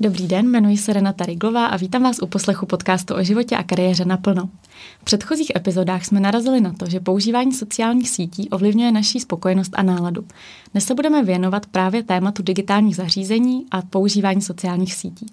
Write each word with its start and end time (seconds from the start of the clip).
Dobrý 0.00 0.28
den, 0.28 0.46
jmenuji 0.46 0.76
se 0.76 0.92
Renata 0.92 1.26
Riglová 1.26 1.66
a 1.66 1.76
vítám 1.76 2.02
vás 2.02 2.18
u 2.22 2.26
poslechu 2.26 2.66
podcastu 2.66 3.14
o 3.14 3.22
životě 3.22 3.56
a 3.56 3.62
kariéře 3.62 4.04
naplno. 4.04 4.48
V 5.00 5.04
předchozích 5.04 5.52
epizodách 5.56 6.04
jsme 6.04 6.20
narazili 6.20 6.60
na 6.60 6.72
to, 6.72 6.86
že 6.90 7.00
používání 7.00 7.52
sociálních 7.52 8.10
sítí 8.10 8.50
ovlivňuje 8.50 8.92
naší 8.92 9.20
spokojenost 9.20 9.72
a 9.74 9.82
náladu. 9.82 10.24
Dnes 10.72 10.84
se 10.84 10.94
budeme 10.94 11.24
věnovat 11.24 11.66
právě 11.66 12.02
tématu 12.02 12.42
digitálních 12.42 12.96
zařízení 12.96 13.66
a 13.70 13.82
používání 13.82 14.42
sociálních 14.42 14.94
sítí. 14.94 15.26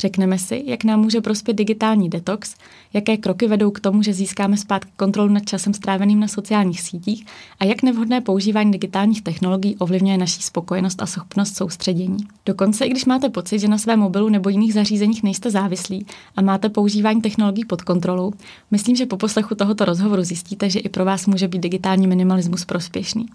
Řekneme 0.00 0.38
si, 0.38 0.62
jak 0.66 0.84
nám 0.84 1.00
může 1.00 1.20
prospět 1.20 1.54
digitální 1.54 2.08
detox, 2.08 2.54
jaké 2.92 3.16
kroky 3.16 3.48
vedou 3.48 3.70
k 3.70 3.80
tomu, 3.80 4.02
že 4.02 4.12
získáme 4.12 4.56
zpátky 4.56 4.90
kontrolu 4.96 5.32
nad 5.32 5.46
časem 5.46 5.74
stráveným 5.74 6.20
na 6.20 6.28
sociálních 6.28 6.80
sítích 6.80 7.26
a 7.60 7.64
jak 7.64 7.82
nevhodné 7.82 8.20
používání 8.20 8.70
digitálních 8.72 9.22
technologií 9.22 9.76
ovlivňuje 9.76 10.18
naší 10.18 10.42
spokojenost 10.42 11.02
a 11.02 11.06
schopnost 11.06 11.56
soustředění. 11.56 12.16
Dokonce 12.46 12.84
i 12.84 12.90
když 12.90 13.04
máte 13.04 13.28
pocit, 13.28 13.58
že 13.58 13.68
na 13.68 13.78
svém 13.78 13.98
mobilu 13.98 14.28
nebo 14.28 14.48
jiných 14.48 14.74
zařízeních 14.74 15.22
nejste 15.22 15.50
závislí 15.50 16.06
a 16.36 16.42
máte 16.42 16.68
používání 16.68 17.22
technologií 17.22 17.64
pod 17.64 17.82
kontrolou, 17.82 18.32
myslím, 18.86 18.96
že 18.96 19.06
po 19.06 19.16
poslechu 19.16 19.54
tohoto 19.54 19.84
rozhovoru 19.84 20.22
zjistíte, 20.22 20.70
že 20.70 20.78
i 20.78 20.88
pro 20.88 21.04
vás 21.04 21.26
může 21.26 21.48
být 21.48 21.58
digitální 21.58 22.06
minimalismus 22.06 22.64
prospěšný. 22.64 23.26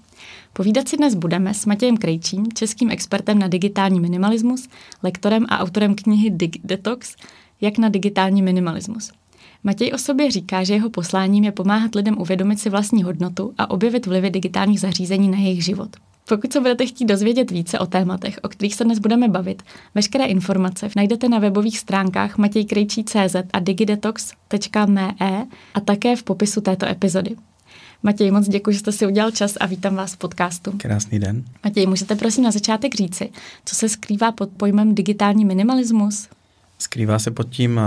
Povídat 0.54 0.88
si 0.88 0.98
dnes 0.98 1.16
budeme 1.16 1.54
s 1.54 1.66
Matějem 1.66 1.98
Krejčím, 1.98 2.54
českým 2.54 2.92
expertem 2.92 3.40
na 3.40 3.48
digitální 3.48 4.00
minimalismus, 4.00 4.68
lektorem 5.04 5.46
a 5.50 5.60
autorem 5.60 5.96
knihy 5.96 6.30
Dig 6.30 6.58
Detox, 6.64 7.16
jak 7.62 7.78
na 7.78 7.90
digitální 7.90 8.42
minimalismus. 8.42 9.12
Matěj 9.64 9.92
o 9.96 9.98
sobě 9.98 10.32
říká, 10.32 10.64
že 10.64 10.74
jeho 10.74 10.90
posláním 10.90 11.44
je 11.44 11.52
pomáhat 11.52 11.96
lidem 11.96 12.18
uvědomit 12.18 12.60
si 12.60 12.70
vlastní 12.70 13.04
hodnotu 13.04 13.54
a 13.58 13.70
objevit 13.70 14.06
vlivy 14.06 14.30
digitálních 14.30 14.80
zařízení 14.80 15.28
na 15.28 15.38
jejich 15.38 15.64
život. 15.64 15.90
Pokud 16.32 16.54
se 16.54 16.60
budete 16.60 16.86
chtít 16.86 17.06
dozvědět 17.06 17.52
více 17.52 17.80
o 17.80 17.86
tématech, 17.86 18.40
o 18.44 18.50
kterých 18.50 18.76
se 18.76 18.84
dnes 18.84 19.00
budeme 19.00 19.28
bavit, 19.28 19.64
veškeré 19.96 20.26
informace 20.26 20.90
najdete 20.96 21.30
na 21.30 21.40
webových 21.40 21.80
stránkách 21.80 22.38
matějkrejčí.cz 22.38 23.36
a 23.54 23.60
digidetox.me 23.60 25.16
a 25.74 25.80
také 25.80 26.16
v 26.16 26.24
popisu 26.24 26.62
této 26.62 26.86
epizody. 26.86 27.36
Matěj, 28.04 28.32
moc 28.32 28.48
děkuji, 28.48 28.72
že 28.72 28.80
jste 28.80 28.92
si 28.92 29.08
udělal 29.08 29.32
čas 29.32 29.58
a 29.60 29.66
vítám 29.66 29.96
vás 29.96 30.14
v 30.14 30.18
podcastu. 30.18 30.74
Krásný 30.78 31.20
den. 31.20 31.44
Matěj, 31.64 31.86
můžete 31.86 32.16
prosím 32.16 32.44
na 32.44 32.52
začátek 32.52 32.96
říci, 32.96 33.30
co 33.66 33.76
se 33.76 33.90
skrývá 33.90 34.32
pod 34.32 34.50
pojmem 34.50 34.96
digitální 34.96 35.46
minimalismus? 35.46 36.28
Skrývá 36.82 37.20
se 37.20 37.32
pod 37.32 37.50
tím 37.50 37.80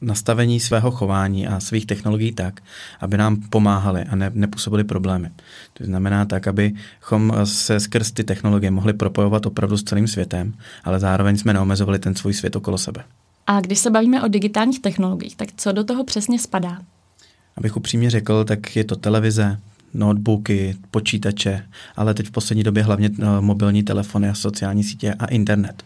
nastavení 0.00 0.60
svého 0.60 0.90
chování 0.90 1.48
a 1.48 1.60
svých 1.60 1.86
technologií 1.86 2.32
tak, 2.32 2.60
aby 3.00 3.16
nám 3.16 3.36
pomáhali 3.36 4.02
a 4.02 4.16
ne, 4.16 4.30
nepůsobili 4.34 4.84
problémy. 4.84 5.30
To 5.72 5.84
znamená 5.84 6.24
tak, 6.24 6.46
abychom 6.46 7.32
se 7.44 7.80
skrz 7.80 8.12
ty 8.12 8.24
technologie 8.24 8.70
mohli 8.70 8.92
propojovat 8.92 9.46
opravdu 9.46 9.76
s 9.76 9.82
celým 9.82 10.08
světem, 10.08 10.54
ale 10.84 11.00
zároveň 11.00 11.36
jsme 11.36 11.52
neomezovali 11.52 11.98
ten 11.98 12.14
svůj 12.14 12.34
svět 12.34 12.56
okolo 12.56 12.78
sebe. 12.78 13.04
A 13.46 13.60
když 13.60 13.78
se 13.78 13.90
bavíme 13.90 14.22
o 14.22 14.28
digitálních 14.28 14.80
technologiích, 14.80 15.36
tak 15.36 15.48
co 15.56 15.72
do 15.72 15.84
toho 15.84 16.04
přesně 16.04 16.38
spadá? 16.38 16.78
Abych 17.56 17.76
upřímně 17.76 18.10
řekl, 18.10 18.44
tak 18.44 18.76
je 18.76 18.84
to 18.84 18.96
televize, 18.96 19.58
notebooky, 19.94 20.76
počítače, 20.90 21.66
ale 21.96 22.14
teď 22.14 22.26
v 22.26 22.30
poslední 22.30 22.62
době 22.62 22.82
hlavně 22.82 23.10
mobilní 23.40 23.82
telefony 23.82 24.28
a 24.28 24.34
sociální 24.34 24.84
sítě 24.84 25.14
a 25.14 25.26
internet. 25.26 25.82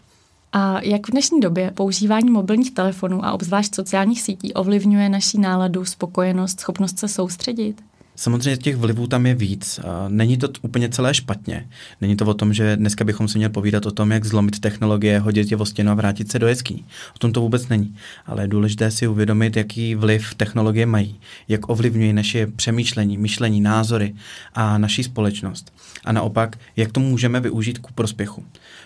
A 0.53 0.81
jak 0.81 1.07
v 1.07 1.11
dnešní 1.11 1.39
době 1.39 1.71
používání 1.71 2.29
mobilních 2.29 2.73
telefonů 2.73 3.25
a 3.25 3.31
obzvlášť 3.31 3.75
sociálních 3.75 4.21
sítí 4.21 4.53
ovlivňuje 4.53 5.09
naší 5.09 5.39
náladu, 5.39 5.85
spokojenost, 5.85 6.59
schopnost 6.59 6.99
se 6.99 7.07
soustředit? 7.07 7.90
Samozřejmě 8.15 8.57
těch 8.57 8.75
vlivů 8.75 9.07
tam 9.07 9.25
je 9.25 9.35
víc. 9.35 9.79
Není 10.07 10.37
to 10.37 10.49
úplně 10.61 10.89
celé 10.89 11.13
špatně. 11.13 11.69
Není 12.01 12.15
to 12.15 12.25
o 12.25 12.33
tom, 12.33 12.53
že 12.53 12.77
dneska 12.77 13.03
bychom 13.03 13.27
si 13.27 13.37
měli 13.37 13.53
povídat 13.53 13.85
o 13.85 13.91
tom, 13.91 14.11
jak 14.11 14.25
zlomit 14.25 14.59
technologie, 14.59 15.19
hodit 15.19 15.51
je 15.51 15.57
o 15.57 15.65
stěnu 15.65 15.91
a 15.91 15.93
vrátit 15.93 16.31
se 16.31 16.39
do 16.39 16.47
jeskyní. 16.47 16.85
O 17.15 17.19
tom 17.19 17.31
to 17.31 17.41
vůbec 17.41 17.67
není. 17.67 17.95
Ale 18.25 18.43
je 18.43 18.47
důležité 18.47 18.91
si 18.91 19.07
uvědomit, 19.07 19.57
jaký 19.57 19.95
vliv 19.95 20.35
technologie 20.35 20.85
mají, 20.85 21.19
jak 21.47 21.69
ovlivňují 21.69 22.13
naše 22.13 22.47
přemýšlení, 22.47 23.17
myšlení, 23.17 23.61
názory 23.61 24.13
a 24.53 24.77
naší 24.77 25.03
společnost. 25.03 25.73
A 26.05 26.11
naopak, 26.11 26.59
jak 26.75 26.91
to 26.91 26.99
můžeme 26.99 27.39
využít 27.39 27.77
ku 27.77 27.93
prospěchu. 27.93 28.45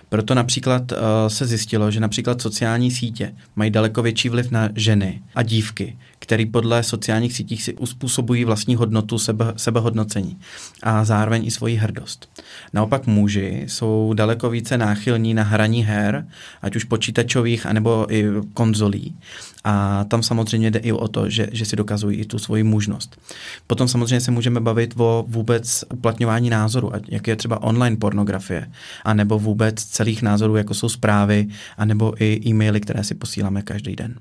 Proto 0.10 0.36
například 0.36 0.92
uh, 0.92 0.98
se 1.28 1.46
zjistilo, 1.46 1.92
že 1.92 2.00
například 2.00 2.42
sociální 2.42 2.92
sítě 2.92 3.36
mají 3.56 3.72
daleko 3.72 4.02
větší 4.02 4.30
vliv 4.30 4.52
na 4.52 4.70
ženy 4.76 5.22
a 5.36 5.44
dívky, 5.44 5.98
který 6.26 6.46
podle 6.46 6.84
sociálních 6.84 7.34
sítích 7.34 7.64
si 7.64 7.74
uspůsobují 7.74 8.46
vlastní 8.46 8.76
hodnotu, 8.76 9.20
sebe, 9.20 9.54
sebehodnocení 9.58 10.38
a 10.84 11.06
zároveň 11.06 11.46
i 11.46 11.52
svoji 11.52 11.76
hrdost. 11.76 12.42
Naopak 12.74 13.08
muži 13.08 13.64
jsou 13.68 14.14
daleko 14.14 14.50
více 14.50 14.78
náchylní 14.78 15.34
na 15.34 15.44
hraní 15.44 15.84
her, 15.84 16.28
ať 16.62 16.76
už 16.76 16.84
počítačových, 16.84 17.66
anebo 17.66 18.14
i 18.14 18.26
konzolí. 18.54 19.16
A 19.64 20.04
tam 20.04 20.24
samozřejmě 20.24 20.72
jde 20.72 20.80
i 20.80 20.92
o 20.92 21.08
to, 21.08 21.30
že, 21.30 21.48
že 21.52 21.66
si 21.66 21.76
dokazují 21.76 22.18
i 22.18 22.26
tu 22.26 22.40
svoji 22.40 22.64
mužnost. 22.64 23.22
Potom 23.68 23.88
samozřejmě 23.88 24.22
se 24.22 24.32
můžeme 24.32 24.60
bavit 24.60 24.94
o 24.98 25.26
vůbec 25.28 25.84
uplatňování 25.94 26.50
názoru, 26.50 26.92
jak 27.08 27.28
je 27.28 27.36
třeba 27.36 27.64
online 27.64 27.98
pornografie, 27.98 28.72
anebo 29.04 29.40
vůbec 29.40 29.86
celých 29.86 30.22
názorů, 30.22 30.56
jako 30.56 30.74
jsou 30.74 30.90
zprávy, 30.90 31.48
anebo 31.78 32.14
i 32.24 32.42
e-maily, 32.46 32.82
které 32.82 33.04
si 33.04 33.16
posíláme 33.16 33.62
každý 33.62 33.96
den. 33.96 34.16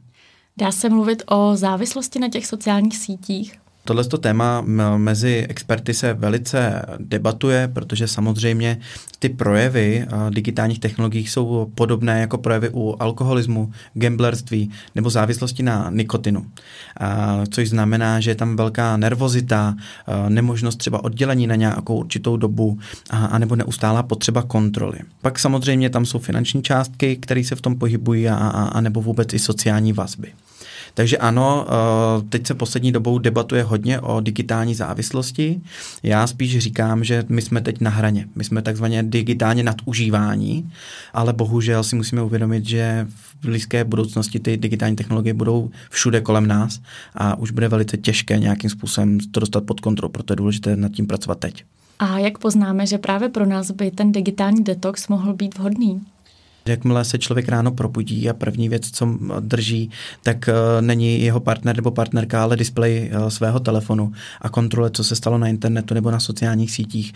Dá 0.57 0.73
se 0.73 0.89
mluvit 0.89 1.23
o 1.27 1.57
závislosti 1.57 2.19
na 2.19 2.29
těch 2.29 2.47
sociálních 2.47 2.97
sítích? 2.97 3.64
Tohle 3.87 4.05
téma 4.05 4.61
mezi 4.97 5.47
experty 5.49 5.95
se 5.95 6.15
velice 6.15 6.83
debatuje, 6.99 7.69
protože 7.73 8.09
samozřejmě 8.09 8.79
ty 9.19 9.29
projevy 9.29 10.07
digitálních 10.31 10.79
technologií 10.79 11.27
jsou 11.27 11.71
podobné 11.75 12.21
jako 12.21 12.39
projevy 12.39 12.71
u 12.73 12.97
alkoholismu, 12.99 13.73
gamblerství 13.95 14.71
nebo 14.95 15.11
závislosti 15.11 15.63
na 15.63 15.91
nikotinu. 15.91 16.47
Což 17.51 17.69
znamená, 17.69 18.21
že 18.21 18.31
je 18.31 18.35
tam 18.35 18.57
velká 18.57 18.97
nervozita, 18.97 19.75
nemožnost 20.29 20.77
třeba 20.77 21.05
oddělení 21.05 21.47
na 21.47 21.55
nějakou 21.55 21.99
určitou 21.99 22.37
dobu, 22.37 22.79
anebo 23.11 23.57
neustálá 23.57 24.03
potřeba 24.03 24.43
kontroly. 24.43 24.99
Pak 25.23 25.39
samozřejmě 25.39 25.91
tam 25.91 26.07
jsou 26.07 26.19
finanční 26.19 26.63
částky, 26.63 27.17
které 27.17 27.45
se 27.45 27.57
v 27.57 27.61
tom 27.61 27.79
pohybují, 27.79 28.29
a, 28.29 28.35
a, 28.35 28.65
a 28.65 28.81
nebo 28.81 29.03
vůbec 29.03 29.33
i 29.33 29.39
sociální 29.39 29.93
vazby. 29.93 30.33
Takže 30.95 31.19
ano, 31.19 31.67
eh, 31.69 32.23
teď 32.29 32.47
se 32.47 32.55
poslední 32.55 32.93
dobou 32.93 33.19
debatuje 33.19 33.63
hodně 33.63 34.01
o 34.01 34.21
digitální 34.21 34.75
závislosti. 34.75 35.61
Já 36.03 36.27
spíš 36.27 36.59
říkám, 36.59 37.05
že 37.05 37.25
my 37.29 37.43
jsme 37.43 37.61
teď 37.61 37.81
na 37.81 37.91
hraně. 37.91 38.29
My 38.35 38.45
jsme 38.45 38.63
takzvaně 38.63 39.03
digitálně 39.03 39.63
nadužívání, 39.63 40.73
ale 41.15 41.33
bohužel 41.33 41.85
si 41.85 41.97
musíme 41.97 42.23
uvědomit, 42.23 42.65
že 42.65 43.07
v 43.09 43.47
blízké 43.47 43.85
budoucnosti 43.85 44.41
ty 44.41 44.57
digitální 44.57 44.97
technologie 44.97 45.35
budou 45.35 45.71
všude 45.91 46.21
kolem 46.21 46.47
nás 46.47 46.81
a 47.15 47.39
už 47.39 47.51
bude 47.51 47.69
velice 47.69 47.97
těžké 47.97 48.39
nějakým 48.39 48.71
způsobem 48.71 49.19
to 49.31 49.41
dostat 49.41 49.65
pod 49.65 49.81
kontrolu, 49.81 50.13
proto 50.13 50.33
je 50.33 50.37
důležité 50.37 50.77
nad 50.77 50.93
tím 50.93 51.07
pracovat 51.07 51.39
teď. 51.39 51.65
A 51.99 52.19
jak 52.19 52.39
poznáme, 52.39 52.87
že 52.87 52.99
právě 52.99 53.29
pro 53.29 53.47
nás 53.47 53.71
by 53.71 53.91
ten 53.91 54.13
digitální 54.13 54.65
detox 54.65 55.09
mohl 55.09 55.35
být 55.35 55.59
vhodný? 55.59 56.01
Jakmile 56.69 57.05
se 57.05 57.19
člověk 57.19 57.49
ráno 57.49 57.73
probudí 57.73 58.31
a 58.31 58.33
první 58.33 58.69
věc, 58.69 58.91
co 58.91 59.19
drží, 59.41 59.91
tak 60.23 60.49
uh, 60.49 60.55
není 60.87 61.23
jeho 61.23 61.41
partner 61.41 61.77
nebo 61.77 61.91
partnerka, 61.91 62.43
ale 62.43 62.57
displej 62.57 63.11
uh, 63.15 63.29
svého 63.29 63.61
telefonu 63.61 64.13
a 64.41 64.49
kontrole, 64.49 64.91
co 64.91 65.05
se 65.05 65.17
stalo 65.17 65.39
na 65.39 65.49
internetu 65.49 65.95
nebo 65.95 66.11
na 66.11 66.21
sociálních 66.21 66.71
sítích, 66.71 67.13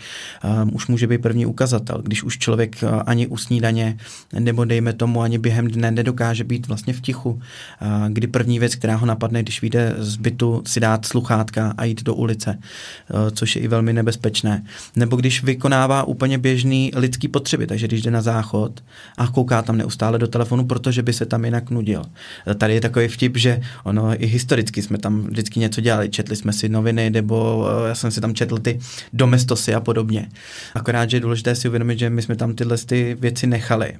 um, 0.63 0.71
už 0.73 0.87
může 0.87 1.07
být 1.07 1.21
první 1.21 1.45
ukazatel. 1.45 2.01
Když 2.01 2.23
už 2.23 2.37
člověk 2.37 2.83
ani 3.05 3.27
u 3.27 3.37
snídaně 3.37 3.97
nebo 4.39 4.65
dejme 4.65 4.93
tomu 4.93 5.21
ani 5.21 5.37
během 5.37 5.67
dne 5.67 5.91
nedokáže 5.91 6.43
být 6.43 6.67
vlastně 6.67 6.93
v 6.93 7.01
tichu, 7.01 7.41
kdy 8.09 8.27
první 8.27 8.59
věc, 8.59 8.75
která 8.75 8.95
ho 8.95 9.05
napadne, 9.05 9.43
když 9.43 9.61
vyjde 9.61 9.95
z 9.97 10.15
bytu, 10.15 10.61
si 10.65 10.79
dát 10.79 11.05
sluchátka 11.05 11.73
a 11.77 11.83
jít 11.83 12.03
do 12.03 12.15
ulice, 12.15 12.59
což 13.31 13.55
je 13.55 13.61
i 13.61 13.67
velmi 13.67 13.93
nebezpečné. 13.93 14.63
Nebo 14.95 15.15
když 15.15 15.43
vykonává 15.43 16.03
úplně 16.03 16.37
běžný 16.37 16.91
lidský 16.95 17.27
potřeby, 17.27 17.67
takže 17.67 17.87
když 17.87 18.01
jde 18.01 18.11
na 18.11 18.21
záchod 18.21 18.83
a 19.17 19.25
kouká 19.39 19.61
tam 19.61 19.77
neustále 19.77 20.19
do 20.19 20.27
telefonu, 20.27 20.65
protože 20.65 21.03
by 21.03 21.13
se 21.13 21.25
tam 21.25 21.45
jinak 21.45 21.69
nudil. 21.69 22.03
Tady 22.57 22.73
je 22.73 22.81
takový 22.81 23.07
vtip, 23.07 23.37
že 23.37 23.61
ono 23.83 24.23
i 24.23 24.27
historicky 24.27 24.81
jsme 24.81 24.97
tam 24.97 25.21
vždycky 25.21 25.59
něco 25.59 25.81
dělali, 25.81 26.09
četli 26.09 26.35
jsme 26.35 26.53
si 26.53 26.69
noviny, 26.69 27.09
nebo 27.09 27.67
eh, 27.85 27.87
já 27.87 27.95
jsem 27.95 28.11
si 28.11 28.21
tam 28.21 28.35
četl 28.35 28.57
ty 28.57 28.79
domestosy 29.13 29.73
a 29.73 29.79
podobně. 29.79 30.29
Akorát, 30.75 31.09
že 31.09 31.17
je 31.17 31.21
důležité 31.21 31.55
si 31.55 31.67
uvědomit, 31.67 31.99
že 31.99 32.09
my 32.09 32.21
jsme 32.21 32.35
tam 32.35 32.55
tyhle 32.55 32.77
ty 32.77 33.17
věci 33.19 33.47
nechali. 33.47 33.93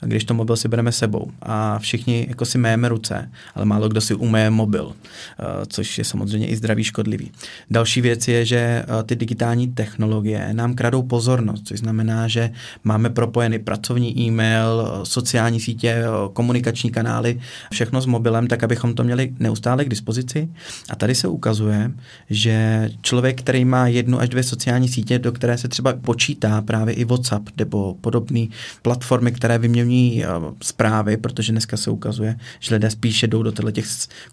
Když 0.00 0.24
to 0.24 0.34
mobil 0.34 0.56
si 0.56 0.68
bereme 0.68 0.92
sebou 0.92 1.30
a 1.42 1.78
všichni 1.78 2.26
jako 2.28 2.44
si 2.44 2.58
méme 2.58 2.88
ruce, 2.88 3.30
ale 3.54 3.64
málo 3.64 3.88
kdo 3.88 4.00
si 4.00 4.14
umeje 4.14 4.50
mobil, 4.50 4.92
eh, 4.94 5.66
což 5.66 5.98
je 5.98 6.04
samozřejmě 6.04 6.46
i 6.46 6.56
zdravý 6.56 6.84
škodlivý. 6.84 7.30
Další 7.70 8.00
věc 8.00 8.28
je, 8.28 8.44
že 8.44 8.84
ty 9.06 9.16
digitální 9.16 9.68
technologie 9.68 10.48
nám 10.52 10.74
kradou 10.74 11.02
pozornost, 11.02 11.66
což 11.66 11.78
znamená, 11.78 12.28
že 12.28 12.50
máme 12.84 13.10
propojený 13.10 13.58
pracovní 13.58 14.18
e-mail, 14.18 14.83
sociální 15.02 15.60
sítě, 15.60 16.04
komunikační 16.32 16.90
kanály, 16.90 17.40
všechno 17.72 18.00
s 18.00 18.06
mobilem, 18.06 18.46
tak 18.46 18.64
abychom 18.64 18.94
to 18.94 19.04
měli 19.04 19.32
neustále 19.38 19.84
k 19.84 19.88
dispozici. 19.88 20.48
A 20.90 20.96
tady 20.96 21.14
se 21.14 21.28
ukazuje, 21.28 21.90
že 22.30 22.88
člověk, 23.02 23.38
který 23.38 23.64
má 23.64 23.86
jednu 23.86 24.20
až 24.20 24.28
dvě 24.28 24.42
sociální 24.42 24.88
sítě, 24.88 25.18
do 25.18 25.32
které 25.32 25.58
se 25.58 25.68
třeba 25.68 25.92
počítá 25.92 26.62
právě 26.62 26.94
i 26.94 27.04
WhatsApp 27.04 27.48
nebo 27.58 27.94
podobné 28.00 28.46
platformy, 28.82 29.32
které 29.32 29.58
vyměňují 29.58 30.24
zprávy, 30.62 31.16
protože 31.16 31.52
dneska 31.52 31.76
se 31.76 31.90
ukazuje, 31.90 32.36
že 32.60 32.74
lidé 32.74 32.90
spíše 32.90 33.26
jdou 33.26 33.42
do 33.42 33.70
těch 33.70 33.84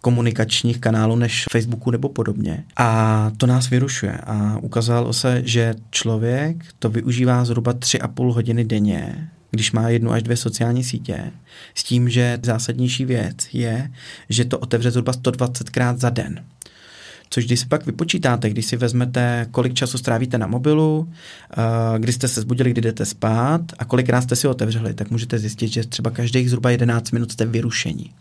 komunikačních 0.02 0.80
kanálů 0.80 1.16
než 1.16 1.46
Facebooku 1.52 1.92
nebo 1.92 2.10
podobně. 2.10 2.64
A 2.78 3.32
to 3.38 3.48
nás 3.48 3.70
vyrušuje. 3.70 4.18
A 4.18 4.58
ukázalo 4.62 5.14
se, 5.14 5.42
že 5.46 5.76
člověk 5.92 6.66
to 6.80 6.90
využívá 6.90 7.46
zhruba 7.46 7.74
3,5 7.74 8.34
hodiny 8.34 8.66
denně 8.66 9.30
když 9.52 9.72
má 9.72 9.90
jednu 9.90 10.12
až 10.12 10.24
dvě 10.24 10.38
sociální 10.38 10.84
sítě, 10.84 11.32
s 11.76 11.84
tím, 11.84 12.10
že 12.10 12.40
zásadnější 12.44 13.06
věc 13.06 13.36
je, 13.54 13.92
že 14.30 14.46
to 14.46 14.60
otevře 14.60 14.92
zhruba 14.92 15.14
120krát 15.14 15.98
za 15.98 16.10
den. 16.10 16.44
Což 17.30 17.46
když 17.46 17.60
si 17.60 17.66
pak 17.66 17.86
vypočítáte, 17.86 18.50
když 18.50 18.66
si 18.66 18.78
vezmete, 18.78 19.48
kolik 19.52 19.74
času 19.74 19.98
strávíte 19.98 20.38
na 20.38 20.48
mobilu, 20.48 21.10
eh, 21.52 22.00
kdy 22.00 22.14
jste 22.14 22.28
se 22.28 22.42
zbudili, 22.42 22.72
kdy 22.72 22.82
jdete 22.82 23.06
spát 23.06 23.62
a 23.80 23.86
kolikrát 23.86 24.22
jste 24.22 24.36
si 24.36 24.48
otevřeli, 24.48 24.94
tak 24.94 25.12
můžete 25.12 25.40
zjistit, 25.40 25.68
že 25.68 25.84
třeba 25.84 26.12
každých 26.12 26.50
zhruba 26.50 26.70
11 26.70 27.12
minut 27.12 27.32
jste 27.32 27.46
vyrušení. 27.46 28.12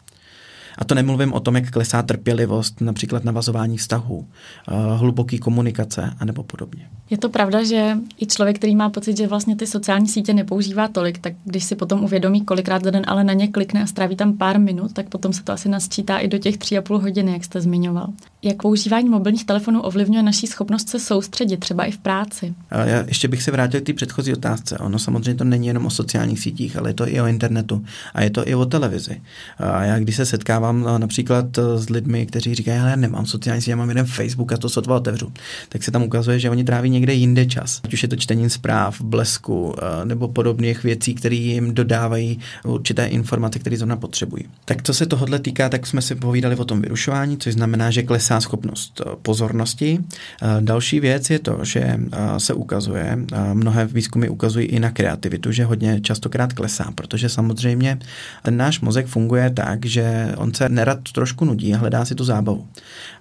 A 0.80 0.84
to 0.84 0.94
nemluvím 0.94 1.32
o 1.32 1.40
tom, 1.40 1.54
jak 1.54 1.70
klesá 1.70 2.02
trpělivost, 2.02 2.80
například 2.80 3.24
navazování 3.24 3.78
vztahů, 3.78 4.26
eh, 4.68 4.74
hluboký 4.96 5.38
komunikace 5.38 6.14
a 6.18 6.24
nebo 6.24 6.42
podobně. 6.42 6.88
Je 7.10 7.18
to 7.18 7.28
pravda, 7.28 7.64
že 7.64 7.96
i 8.20 8.26
člověk, 8.26 8.56
který 8.56 8.76
má 8.76 8.90
pocit, 8.90 9.16
že 9.16 9.26
vlastně 9.26 9.56
ty 9.56 9.66
sociální 9.66 10.08
sítě 10.08 10.34
nepoužívá 10.34 10.88
tolik, 10.88 11.18
tak 11.18 11.32
když 11.44 11.64
si 11.64 11.76
potom 11.76 12.04
uvědomí, 12.04 12.44
kolikrát 12.44 12.84
za 12.84 12.90
den 12.90 13.02
ale 13.06 13.24
na 13.24 13.32
ně 13.32 13.48
klikne 13.48 13.82
a 13.82 13.86
stráví 13.86 14.16
tam 14.16 14.36
pár 14.36 14.60
minut, 14.60 14.92
tak 14.92 15.08
potom 15.08 15.32
se 15.32 15.42
to 15.42 15.52
asi 15.52 15.68
nasčítá 15.68 16.18
i 16.18 16.28
do 16.28 16.38
těch 16.38 16.58
tři 16.58 16.78
a 16.78 16.82
půl 16.82 16.98
hodiny, 16.98 17.32
jak 17.32 17.44
jste 17.44 17.60
zmiňoval. 17.60 18.08
Jak 18.42 18.62
používání 18.62 19.08
mobilních 19.08 19.44
telefonů 19.44 19.80
ovlivňuje 19.80 20.22
naší 20.22 20.46
schopnost 20.46 20.88
se 20.88 21.00
soustředit, 21.00 21.56
třeba 21.56 21.84
i 21.84 21.90
v 21.90 21.98
práci? 21.98 22.54
Já 22.70 23.04
ještě 23.06 23.28
bych 23.28 23.42
se 23.42 23.50
vrátil 23.50 23.80
k 23.80 23.84
té 23.84 23.92
předchozí 23.92 24.32
otázce. 24.32 24.78
Ono 24.78 24.98
samozřejmě 24.98 25.34
to 25.34 25.44
není 25.44 25.66
jenom 25.66 25.86
o 25.86 25.90
sociálních 25.90 26.40
sítích, 26.40 26.76
ale 26.76 26.90
je 26.90 26.94
to 26.94 27.08
i 27.08 27.20
o 27.20 27.26
internetu 27.26 27.84
a 28.14 28.22
je 28.22 28.30
to 28.30 28.48
i 28.48 28.54
o 28.54 28.66
televizi. 28.66 29.20
A 29.58 29.82
já 29.82 29.98
když 29.98 30.16
se 30.16 30.26
setkávám 30.26 30.86
například 30.98 31.58
s 31.76 31.88
lidmi, 31.90 32.26
kteří 32.26 32.54
říkají, 32.54 32.78
já 32.78 32.96
nemám 32.96 33.26
sociální 33.26 33.62
sítě, 33.62 33.70
já 33.70 33.76
mám 33.76 33.88
jeden 33.88 34.06
Facebook 34.06 34.52
a 34.52 34.56
to 34.56 34.68
sotva 34.68 34.96
otevřu, 34.96 35.32
tak 35.68 35.82
se 35.82 35.90
tam 35.90 36.02
ukazuje, 36.02 36.38
že 36.38 36.50
oni 36.50 36.64
tráví 36.64 36.90
někde 36.90 37.14
jinde 37.14 37.46
čas. 37.46 37.80
Ať 37.84 37.92
už 37.92 38.02
je 38.02 38.08
to 38.08 38.16
čtení 38.16 38.50
zpráv, 38.50 39.00
blesku 39.00 39.74
nebo 40.04 40.28
podobných 40.28 40.82
věcí, 40.82 41.14
které 41.14 41.36
jim 41.36 41.74
dodávají 41.74 42.38
určité 42.64 43.06
informace, 43.06 43.58
které 43.58 43.76
zrovna 43.76 43.96
potřebují. 43.96 44.44
Tak 44.64 44.82
co 44.82 44.94
se 44.94 45.06
tohohle 45.06 45.38
týká, 45.38 45.68
tak 45.68 45.86
jsme 45.86 46.02
si 46.02 46.14
povídali 46.14 46.56
o 46.56 46.64
tom 46.64 46.82
vyrušování, 46.82 47.38
což 47.38 47.54
znamená, 47.54 47.90
že 47.90 48.02
klesá 48.02 48.29
klesá 48.30 48.40
schopnost 48.40 49.00
eh, 49.00 49.10
pozornosti. 49.22 49.98
Eh, 50.42 50.46
další 50.60 51.00
věc 51.00 51.30
je 51.30 51.38
to, 51.38 51.58
že 51.62 51.80
eh, 51.80 51.98
se 52.38 52.54
ukazuje, 52.54 53.18
mnohé 53.52 53.86
výzkumy 53.86 54.28
ukazují 54.28 54.66
i 54.66 54.80
na 54.80 54.90
kreativitu, 54.90 55.52
že 55.52 55.64
hodně 55.64 56.00
častokrát 56.00 56.52
klesá, 56.52 56.92
protože 56.94 57.28
samozřejmě 57.28 57.98
ten 58.42 58.56
náš 58.56 58.80
mozek 58.80 59.06
funguje 59.06 59.50
tak, 59.50 59.86
že 59.86 60.34
on 60.36 60.54
se 60.54 60.68
nerad 60.68 60.98
trošku 61.12 61.44
nudí 61.44 61.74
a 61.74 61.78
hledá 61.78 62.04
si 62.04 62.14
tu 62.14 62.24
zábavu. 62.24 62.66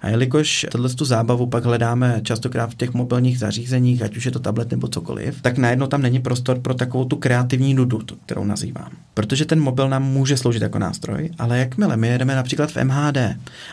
A 0.02 0.08
jelikož 0.08 0.66
tu 0.96 1.04
zábavu 1.04 1.46
pak 1.46 1.64
hledáme 1.64 2.20
častokrát 2.22 2.70
v 2.70 2.74
těch 2.74 2.94
mobilních 2.94 3.38
zařízeních, 3.38 4.02
ať 4.02 4.16
už 4.16 4.24
je 4.24 4.30
to 4.30 4.38
tablet 4.38 4.70
nebo 4.70 4.88
cokoliv, 4.88 5.42
tak 5.42 5.58
najednou 5.58 5.86
tam 5.86 6.02
není 6.02 6.20
prostor 6.20 6.60
pro 6.60 6.74
takovou 6.74 7.04
tu 7.04 7.16
kreativní 7.16 7.74
nudu, 7.74 7.98
kterou 8.26 8.44
nazývám. 8.44 8.90
Protože 9.14 9.44
ten 9.44 9.60
mobil 9.60 9.88
nám 9.88 10.02
může 10.02 10.36
sloužit 10.36 10.62
jako 10.62 10.78
nástroj, 10.78 11.30
ale 11.38 11.58
jakmile 11.58 11.96
my 11.96 12.08
jedeme 12.08 12.34
například 12.34 12.70
v 12.70 12.84
MHD 12.84 13.16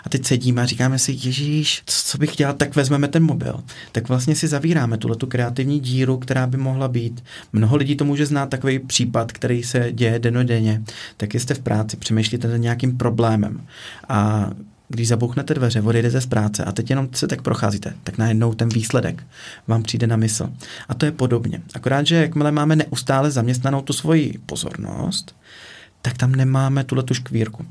a 0.04 0.10
teď 0.10 0.26
sedíme 0.26 0.62
a 0.62 0.66
říkáme 0.66 1.00
si, 1.00 1.18
ježíš, 1.28 1.84
co 1.86 2.18
bych 2.18 2.36
dělal, 2.36 2.54
tak 2.54 2.76
vezmeme 2.76 3.08
ten 3.08 3.24
mobil. 3.24 3.64
Tak 3.92 4.10
vlastně 4.10 4.36
si 4.36 4.48
zavíráme 4.48 4.98
tuhle 4.98 5.16
tu 5.16 5.28
kreativní 5.28 5.80
díru, 5.80 6.18
která 6.18 6.48
by 6.48 6.58
mohla 6.58 6.88
být. 6.88 7.24
Mnoho 7.54 7.76
lidí 7.76 7.96
to 7.96 8.06
může 8.06 8.26
znát 8.26 8.50
takový 8.50 8.80
případ, 8.80 9.32
který 9.32 9.64
se 9.64 9.92
děje 9.92 10.20
denodenně. 10.20 10.84
Tak 11.18 11.36
jste 11.36 11.54
v 11.54 11.60
práci, 11.60 11.98
přemýšlíte 11.98 12.48
nad 12.48 12.58
nějakým 12.58 12.98
problémem 12.98 13.62
a 14.10 14.50
když 14.90 15.08
zabouchnete 15.08 15.54
dveře, 15.54 15.82
odejdete 15.82 16.22
z 16.22 16.26
práce 16.26 16.64
a 16.64 16.72
teď 16.72 16.90
jenom 16.90 17.10
se 17.12 17.28
tak 17.28 17.42
procházíte, 17.42 17.94
tak 18.04 18.18
najednou 18.18 18.54
ten 18.54 18.70
výsledek 18.70 19.24
vám 19.68 19.84
přijde 19.84 20.08
na 20.08 20.16
mysl. 20.16 20.50
A 20.90 20.94
to 20.94 21.06
je 21.06 21.12
podobně. 21.12 21.62
Akorát, 21.74 22.08
že 22.08 22.16
jakmile 22.16 22.52
máme 22.52 22.76
neustále 22.76 23.32
zaměstnanou 23.32 23.82
tu 23.82 23.94
svoji 23.94 24.40
pozornost, 24.46 25.36
tak 26.02 26.18
tam 26.18 26.32
nemáme 26.32 26.84
tuhle 26.84 27.04
tu 27.04 27.14
škvírku. 27.14 27.66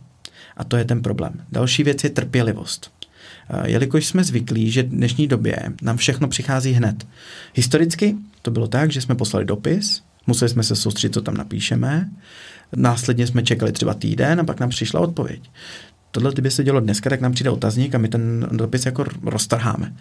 A 0.57 0.65
to 0.65 0.77
je 0.77 0.85
ten 0.85 1.03
problém. 1.03 1.33
Další 1.53 1.83
věc 1.83 2.05
je 2.05 2.11
trpělivost. 2.11 2.96
Jelikož 3.65 4.07
jsme 4.07 4.25
zvyklí, 4.25 4.71
že 4.71 4.83
v 4.83 4.89
dnešní 4.89 5.27
době 5.27 5.57
nám 5.83 5.97
všechno 5.97 6.29
přichází 6.29 6.73
hned. 6.73 7.07
Historicky 7.55 8.17
to 8.43 8.51
bylo 8.51 8.69
tak, 8.69 8.93
že 8.93 9.01
jsme 9.01 9.15
poslali 9.15 9.45
dopis, 9.45 10.03
museli 10.27 10.49
jsme 10.49 10.63
se 10.63 10.77
soustředit, 10.77 11.15
co 11.15 11.23
tam 11.23 11.35
napíšeme, 11.35 12.11
následně 12.77 13.27
jsme 13.27 13.43
čekali 13.43 13.73
třeba 13.73 13.95
týden 13.95 14.41
a 14.41 14.45
pak 14.45 14.61
nám 14.61 14.71
přišla 14.71 15.01
odpověď 15.01 15.51
tohle 16.17 16.33
kdyby 16.33 16.51
se 16.51 16.65
dělo 16.65 16.81
dneska, 16.81 17.11
tak 17.11 17.21
nám 17.21 17.33
přijde 17.33 17.51
otazník 17.51 17.95
a 17.95 17.99
my 17.99 18.09
ten 18.09 18.49
dopis 18.53 18.87
jako 18.87 19.05
roztrháme. 19.23 19.93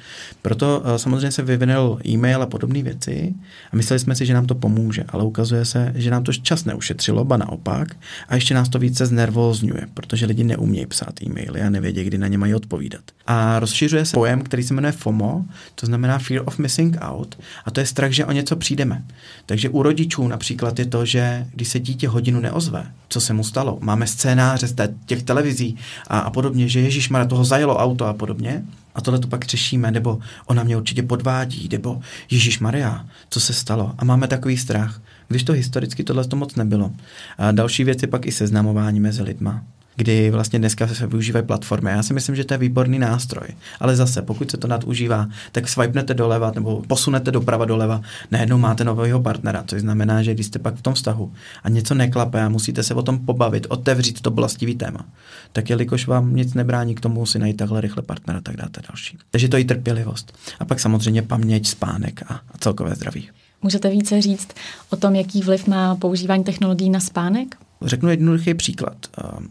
Proto 0.41 0.79
uh, 0.79 0.95
samozřejmě 0.95 1.31
se 1.31 1.41
vyvinul 1.41 1.99
e-mail 2.07 2.41
a 2.41 2.45
podobné 2.45 2.83
věci 2.83 3.33
a 3.71 3.75
mysleli 3.75 3.99
jsme 3.99 4.15
si, 4.15 4.25
že 4.25 4.33
nám 4.33 4.45
to 4.45 4.55
pomůže, 4.55 5.03
ale 5.07 5.23
ukazuje 5.23 5.65
se, 5.65 5.91
že 5.95 6.11
nám 6.11 6.23
to 6.23 6.33
čas 6.33 6.65
neušetřilo, 6.65 7.25
ba 7.25 7.37
naopak, 7.37 7.95
a 8.29 8.35
ještě 8.35 8.53
nás 8.53 8.69
to 8.69 8.79
více 8.79 9.05
znervózňuje, 9.05 9.87
protože 9.93 10.25
lidi 10.25 10.43
neumějí 10.43 10.85
psát 10.85 11.21
e-maily 11.21 11.61
a 11.61 11.69
nevědí, 11.69 12.03
kdy 12.03 12.17
na 12.17 12.27
ně 12.27 12.37
mají 12.37 12.55
odpovídat. 12.55 13.01
A 13.27 13.59
rozšiřuje 13.59 14.05
se 14.05 14.13
pojem, 14.13 14.41
který 14.41 14.63
se 14.63 14.73
jmenuje 14.73 14.91
FOMO, 14.91 15.45
to 15.75 15.85
znamená 15.85 16.19
Fear 16.19 16.43
of 16.45 16.59
Missing 16.59 16.97
Out, 17.01 17.37
a 17.65 17.71
to 17.71 17.79
je 17.79 17.85
strach, 17.85 18.11
že 18.11 18.25
o 18.25 18.31
něco 18.31 18.55
přijdeme. 18.55 19.03
Takže 19.45 19.69
u 19.69 19.83
rodičů 19.83 20.27
například 20.27 20.79
je 20.79 20.85
to, 20.85 21.05
že 21.05 21.47
když 21.53 21.67
se 21.67 21.79
dítě 21.79 22.07
hodinu 22.07 22.39
neozve, 22.39 22.85
co 23.09 23.21
se 23.21 23.33
mu 23.33 23.43
stalo, 23.43 23.77
máme 23.81 24.07
scénáře 24.07 24.67
z 24.67 24.75
těch 25.05 25.23
televizí 25.23 25.77
a, 26.07 26.19
a 26.19 26.29
podobně, 26.29 26.67
že 26.67 26.79
Ježíš 26.79 27.09
má 27.09 27.25
toho 27.25 27.45
zajelo 27.45 27.77
auto 27.77 28.05
a 28.05 28.13
podobně. 28.13 28.63
A 28.95 29.01
tohle 29.01 29.19
to 29.19 29.27
pak 29.27 29.45
řešíme, 29.45 29.91
nebo 29.91 30.19
ona 30.45 30.63
mě 30.63 30.77
určitě 30.77 31.03
podvádí, 31.03 31.69
nebo 31.71 32.01
Ježíš 32.31 32.59
Maria, 32.59 33.05
co 33.29 33.39
se 33.39 33.53
stalo? 33.53 33.95
A 33.97 34.05
máme 34.05 34.27
takový 34.27 34.57
strach. 34.57 35.01
Když 35.27 35.43
to 35.43 35.53
historicky 35.53 36.03
tohle 36.03 36.27
to 36.27 36.35
moc 36.35 36.55
nebylo. 36.55 36.91
A 37.37 37.51
další 37.51 37.83
věc 37.83 38.01
je 38.01 38.07
pak 38.07 38.25
i 38.25 38.31
seznamování 38.31 38.99
mezi 38.99 39.23
lidma 39.23 39.63
kdy 39.95 40.29
vlastně 40.29 40.59
dneska 40.59 40.87
se 40.87 41.07
využívají 41.07 41.45
platformy. 41.45 41.89
Já 41.91 42.03
si 42.03 42.13
myslím, 42.13 42.35
že 42.35 42.43
to 42.43 42.53
je 42.53 42.57
výborný 42.57 42.99
nástroj. 42.99 43.47
Ale 43.79 43.95
zase, 43.95 44.21
pokud 44.21 44.51
se 44.51 44.57
to 44.57 44.67
nadužívá, 44.67 45.27
tak 45.51 45.69
swipenete 45.69 46.13
doleva 46.13 46.51
nebo 46.55 46.81
posunete 46.87 47.31
doprava 47.31 47.65
doleva, 47.65 48.01
najednou 48.31 48.57
máte 48.57 48.83
nového 48.83 49.21
partnera, 49.21 49.63
což 49.67 49.81
znamená, 49.81 50.23
že 50.23 50.33
když 50.33 50.45
jste 50.45 50.59
pak 50.59 50.75
v 50.75 50.81
tom 50.81 50.93
vztahu 50.93 51.33
a 51.63 51.69
něco 51.69 51.93
neklape 51.93 52.41
a 52.41 52.49
musíte 52.49 52.83
se 52.83 52.93
o 52.93 53.01
tom 53.01 53.19
pobavit, 53.19 53.67
otevřít 53.69 54.21
to 54.21 54.31
bolestivý 54.31 54.75
téma, 54.75 55.05
tak 55.53 55.69
jelikož 55.69 56.07
vám 56.07 56.35
nic 56.35 56.53
nebrání 56.53 56.95
k 56.95 57.01
tomu 57.01 57.25
si 57.25 57.39
najít 57.39 57.57
takhle 57.57 57.81
rychle 57.81 58.03
partnera, 58.03 58.41
tak 58.41 58.55
dáte 58.55 58.81
další. 58.89 59.17
Takže 59.31 59.47
to 59.47 59.57
je 59.57 59.65
trpělivost. 59.65 60.33
A 60.59 60.65
pak 60.65 60.79
samozřejmě 60.79 61.21
paměť, 61.21 61.67
spánek 61.67 62.23
a, 62.27 62.33
a 62.33 62.57
celkové 62.57 62.95
zdraví. 62.95 63.29
Můžete 63.61 63.89
více 63.89 64.21
říct 64.21 64.47
o 64.89 64.95
tom, 64.95 65.15
jaký 65.15 65.41
vliv 65.41 65.67
má 65.67 65.95
používání 65.95 66.43
technologií 66.43 66.89
na 66.89 66.99
spánek? 66.99 67.55
Řeknu 67.81 68.09
jednoduchý 68.09 68.53
příklad. 68.53 69.07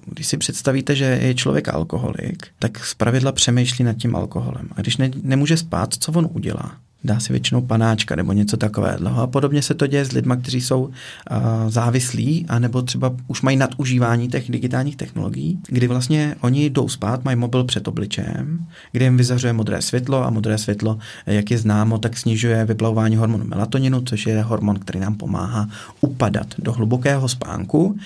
Když 0.07 0.27
si 0.27 0.37
představíte, 0.37 0.97
že 0.97 1.05
je 1.05 1.35
člověk 1.35 1.69
alkoholik, 1.69 2.47
tak 2.59 2.85
zpravidla 2.85 3.33
přemýšlí 3.33 3.85
nad 3.85 3.97
tím 3.97 4.17
alkoholem. 4.17 4.69
A 4.77 4.81
když 4.81 4.97
ne, 4.97 5.11
nemůže 5.23 5.57
spát, 5.57 5.95
co 5.95 6.13
on 6.13 6.29
udělá? 6.33 6.77
Dá 7.05 7.21
si 7.21 7.33
většinou 7.33 7.61
panáčka 7.61 8.17
nebo 8.17 8.33
něco 8.33 8.57
takového. 8.57 9.21
A 9.21 9.27
podobně 9.27 9.63
se 9.63 9.75
to 9.75 9.87
děje 9.87 10.05
s 10.05 10.13
lidmi, 10.13 10.35
kteří 10.43 10.61
jsou 10.61 10.83
uh, 10.83 10.91
závislí, 11.69 12.47
anebo 12.49 12.83
třeba 12.83 13.17
už 13.27 13.43
mají 13.43 13.57
nadužívání 13.57 14.29
těch 14.29 14.51
digitálních 14.51 14.97
technologií, 14.97 15.59
kdy 15.67 15.87
vlastně 15.87 16.37
oni 16.41 16.71
jdou 16.71 16.89
spát, 16.89 17.25
mají 17.25 17.37
mobil 17.37 17.65
před 17.65 17.89
obličejem, 17.89 18.67
kde 18.93 19.05
jim 19.05 19.17
vyzařuje 19.17 19.53
modré 19.53 19.83
světlo 19.83 20.25
a 20.25 20.31
modré 20.31 20.59
světlo, 20.59 20.99
jak 21.27 21.51
je 21.51 21.59
známo, 21.59 21.99
tak 21.99 22.17
snižuje 22.17 22.65
vyplavování 22.65 23.17
hormonu 23.17 23.45
melatoninu, 23.45 24.01
což 24.01 24.27
je 24.27 24.43
hormon, 24.43 24.79
který 24.79 25.01
nám 25.01 25.15
pomáhá 25.15 25.69
upadat 26.01 26.47
do 26.59 26.73
hlubokého 26.73 27.29
spánku. 27.29 27.97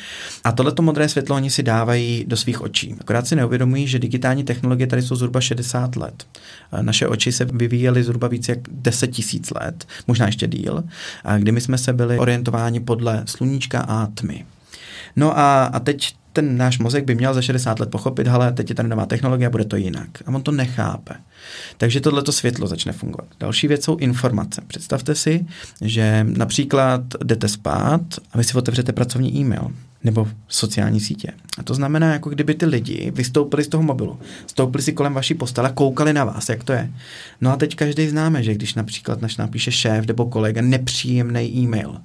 A 0.45 0.53
tohleto 0.53 0.83
modré 0.83 1.09
světlo 1.09 1.37
oni 1.37 1.51
si 1.51 1.63
dávají 1.63 2.25
do 2.29 2.37
svých 2.37 2.61
očí. 2.61 2.95
Akorát 3.01 3.27
si 3.27 3.37
neuvědomují, 3.37 3.87
že 3.87 3.99
digitální 3.99 4.45
technologie 4.45 4.87
tady 4.87 5.03
jsou 5.03 5.17
zhruba 5.17 5.41
60 5.41 5.97
let. 5.97 6.27
Naše 6.83 7.07
oči 7.07 7.33
se 7.33 7.45
vyvíjely 7.45 8.03
zhruba 8.03 8.29
více 8.29 8.53
jak 8.53 8.59
10 8.89 9.07
tisíc 9.07 9.51
let, 9.51 9.87
možná 10.07 10.27
ještě 10.27 10.47
díl, 10.47 10.85
kdy 11.39 11.53
my 11.53 11.61
jsme 11.61 11.79
se 11.79 11.93
byli 11.93 12.19
orientováni 12.19 12.81
podle 12.81 13.23
sluníčka 13.27 13.81
a 13.81 14.07
tmy. 14.07 14.45
No 15.17 15.39
a, 15.39 15.65
a 15.65 15.81
teď 15.81 16.15
ten 16.33 16.57
náš 16.57 16.79
mozek 16.79 17.05
by 17.05 17.15
měl 17.15 17.35
za 17.35 17.43
60 17.43 17.81
let 17.81 17.91
pochopit, 17.91 18.27
hele, 18.27 18.53
teď 18.53 18.69
je 18.69 18.75
tady 18.75 18.89
nová 18.89 19.07
technologie 19.07 19.47
a 19.47 19.51
bude 19.51 19.65
to 19.65 19.77
jinak. 19.77 20.09
A 20.27 20.35
on 20.35 20.43
to 20.43 20.53
nechápe. 20.53 21.15
Takže 21.77 22.01
tohleto 22.01 22.33
světlo 22.33 22.67
začne 22.67 22.93
fungovat. 22.93 23.29
Další 23.41 23.69
věc 23.69 23.85
jsou 23.85 23.97
informace. 23.97 24.63
Představte 24.67 25.15
si, 25.15 25.47
že 25.81 26.27
například 26.29 27.01
jdete 27.25 27.49
spát 27.49 28.03
a 28.33 28.39
vy 28.39 28.45
si 28.45 28.55
otevřete 28.55 28.93
pracovní 28.93 29.37
e-mail 29.37 29.71
nebo 30.05 30.29
sociální 30.49 31.01
sítě. 31.01 31.33
A 31.59 31.63
to 31.63 31.75
znamená, 31.75 32.13
jako 32.13 32.31
kdyby 32.31 32.55
ty 32.55 32.67
lidi 32.67 33.13
vystoupili 33.15 33.65
z 33.65 33.69
toho 33.69 33.83
mobilu, 33.83 34.19
stoupili 34.47 34.83
si 34.83 34.93
kolem 34.93 35.15
vaší 35.15 35.35
postele, 35.35 35.71
koukali 35.75 36.13
na 36.13 36.25
vás, 36.25 36.49
jak 36.49 36.65
to 36.65 36.73
je. 36.73 36.91
No 37.41 37.53
a 37.53 37.57
teď 37.57 37.77
každý 37.77 38.09
známe, 38.09 38.43
že 38.43 38.55
když 38.55 38.75
například 38.75 39.23
naš 39.23 39.37
napíše 39.37 39.73
šéf 39.73 40.07
nebo 40.07 40.27
kolega 40.27 40.63
nepříjemný 40.63 41.57
e-mail, 41.57 42.01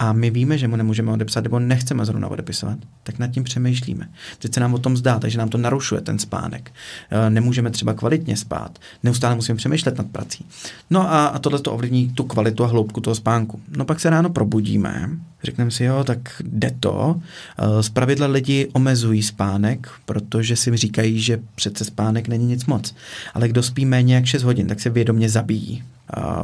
a 0.00 0.12
my 0.12 0.30
víme, 0.30 0.58
že 0.58 0.68
mu 0.68 0.76
nemůžeme 0.76 1.12
odepsat 1.12 1.44
nebo 1.44 1.58
nechceme 1.58 2.04
zrovna 2.04 2.28
odepisovat, 2.28 2.78
tak 3.02 3.18
nad 3.18 3.26
tím 3.26 3.44
přemýšlíme. 3.44 4.08
Teď 4.38 4.54
se 4.54 4.60
nám 4.60 4.74
o 4.74 4.78
tom 4.78 4.96
zdá, 4.96 5.18
takže 5.18 5.38
nám 5.38 5.48
to 5.48 5.58
narušuje 5.58 6.00
ten 6.00 6.18
spánek. 6.18 6.72
E, 7.10 7.30
nemůžeme 7.30 7.70
třeba 7.70 7.94
kvalitně 7.94 8.36
spát, 8.36 8.78
neustále 9.02 9.34
musíme 9.34 9.56
přemýšlet 9.56 9.98
nad 9.98 10.06
prací. 10.06 10.46
No 10.90 11.12
a, 11.12 11.26
a 11.26 11.38
tohle 11.38 11.58
to 11.58 11.72
ovlivní 11.72 12.08
tu 12.08 12.24
kvalitu 12.24 12.64
a 12.64 12.66
hloubku 12.66 13.00
toho 13.00 13.14
spánku. 13.14 13.60
No 13.76 13.84
pak 13.84 14.00
se 14.00 14.10
ráno 14.10 14.30
probudíme, 14.30 15.10
řekneme 15.42 15.70
si, 15.70 15.84
jo, 15.84 16.04
tak 16.04 16.42
jde 16.44 16.76
to. 16.80 17.20
E, 17.58 17.90
pravidla 17.92 18.26
lidi 18.26 18.68
omezují 18.72 19.22
spánek, 19.22 19.88
protože 20.04 20.56
si 20.56 20.76
říkají, 20.76 21.20
že 21.20 21.40
přece 21.54 21.84
spánek 21.84 22.28
není 22.28 22.46
nic 22.46 22.66
moc. 22.66 22.94
Ale 23.34 23.48
kdo 23.48 23.62
spí 23.62 23.84
méně 23.84 24.14
jak 24.14 24.26
6 24.26 24.42
hodin, 24.42 24.66
tak 24.66 24.80
se 24.80 24.90
vědomě 24.90 25.28
zabíjí. 25.28 25.82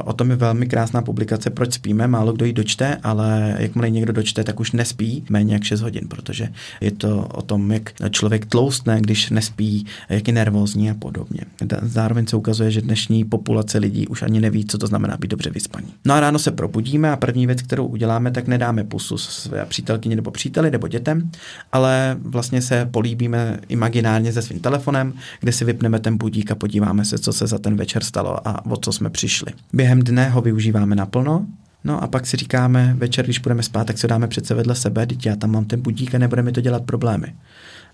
O 0.05 0.13
tom 0.13 0.29
je 0.29 0.35
velmi 0.35 0.65
krásná 0.65 1.01
publikace, 1.01 1.49
proč 1.49 1.73
spíme, 1.73 2.07
málo 2.07 2.33
kdo 2.33 2.45
ji 2.45 2.53
dočte, 2.53 2.97
ale 3.03 3.55
jakmile 3.59 3.89
někdo 3.89 4.13
dočte, 4.13 4.43
tak 4.43 4.59
už 4.59 4.71
nespí 4.71 5.23
méně 5.29 5.53
jak 5.53 5.63
6 5.63 5.81
hodin, 5.81 6.07
protože 6.07 6.49
je 6.81 6.91
to 6.91 7.27
o 7.33 7.41
tom, 7.41 7.71
jak 7.71 7.93
člověk 8.09 8.45
tloustne, 8.45 9.01
když 9.01 9.29
nespí, 9.29 9.85
jak 10.09 10.27
je 10.27 10.33
nervózní 10.33 10.89
a 10.89 10.93
podobně. 10.93 11.41
Zároveň 11.81 12.27
se 12.27 12.35
ukazuje, 12.35 12.71
že 12.71 12.81
dnešní 12.81 13.25
populace 13.25 13.77
lidí 13.77 14.07
už 14.07 14.21
ani 14.21 14.39
neví, 14.39 14.65
co 14.65 14.77
to 14.77 14.87
znamená 14.87 15.17
být 15.17 15.31
dobře 15.31 15.49
vyspaní. 15.49 15.87
No 16.05 16.13
a 16.13 16.19
ráno 16.19 16.39
se 16.39 16.51
probudíme 16.51 17.11
a 17.11 17.15
první 17.15 17.47
věc, 17.47 17.61
kterou 17.61 17.85
uděláme, 17.85 18.31
tak 18.31 18.47
nedáme 18.47 18.83
pusu 18.83 19.17
své 19.17 19.65
přítelkyni 19.65 20.15
nebo 20.15 20.31
příteli 20.31 20.71
nebo 20.71 20.87
dětem, 20.87 21.31
ale 21.71 22.17
vlastně 22.21 22.61
se 22.61 22.85
políbíme 22.91 23.59
imaginárně 23.67 24.33
se 24.33 24.41
svým 24.41 24.59
telefonem, 24.59 25.13
kde 25.39 25.51
si 25.51 25.65
vypneme 25.65 25.99
ten 25.99 26.17
budík 26.17 26.51
a 26.51 26.55
podíváme 26.55 27.05
se, 27.05 27.17
co 27.17 27.33
se 27.33 27.47
za 27.47 27.57
ten 27.57 27.75
večer 27.75 28.03
stalo 28.03 28.47
a 28.47 28.65
o 28.65 28.77
co 28.77 28.91
jsme 28.91 29.09
přišli. 29.09 29.53
Během 29.73 29.99
dne 29.99 30.29
ho 30.29 30.41
využíváme 30.41 30.95
naplno, 30.95 31.45
No 31.87 32.03
a 32.03 32.07
pak 32.07 32.27
si 32.27 32.37
říkáme, 32.37 32.95
večer, 32.97 33.25
když 33.25 33.39
budeme 33.39 33.63
spát, 33.63 33.87
tak 33.87 33.97
se 33.97 34.07
dáme 34.07 34.27
přece 34.27 34.53
vedle 34.53 34.75
sebe, 34.75 35.05
dítě, 35.05 35.29
já 35.29 35.35
tam 35.35 35.51
mám 35.51 35.65
ten 35.65 35.81
budík 35.81 36.15
a 36.15 36.17
nebude 36.17 36.41
mi 36.41 36.51
to 36.51 36.61
dělat 36.61 36.83
problémy. 36.83 37.35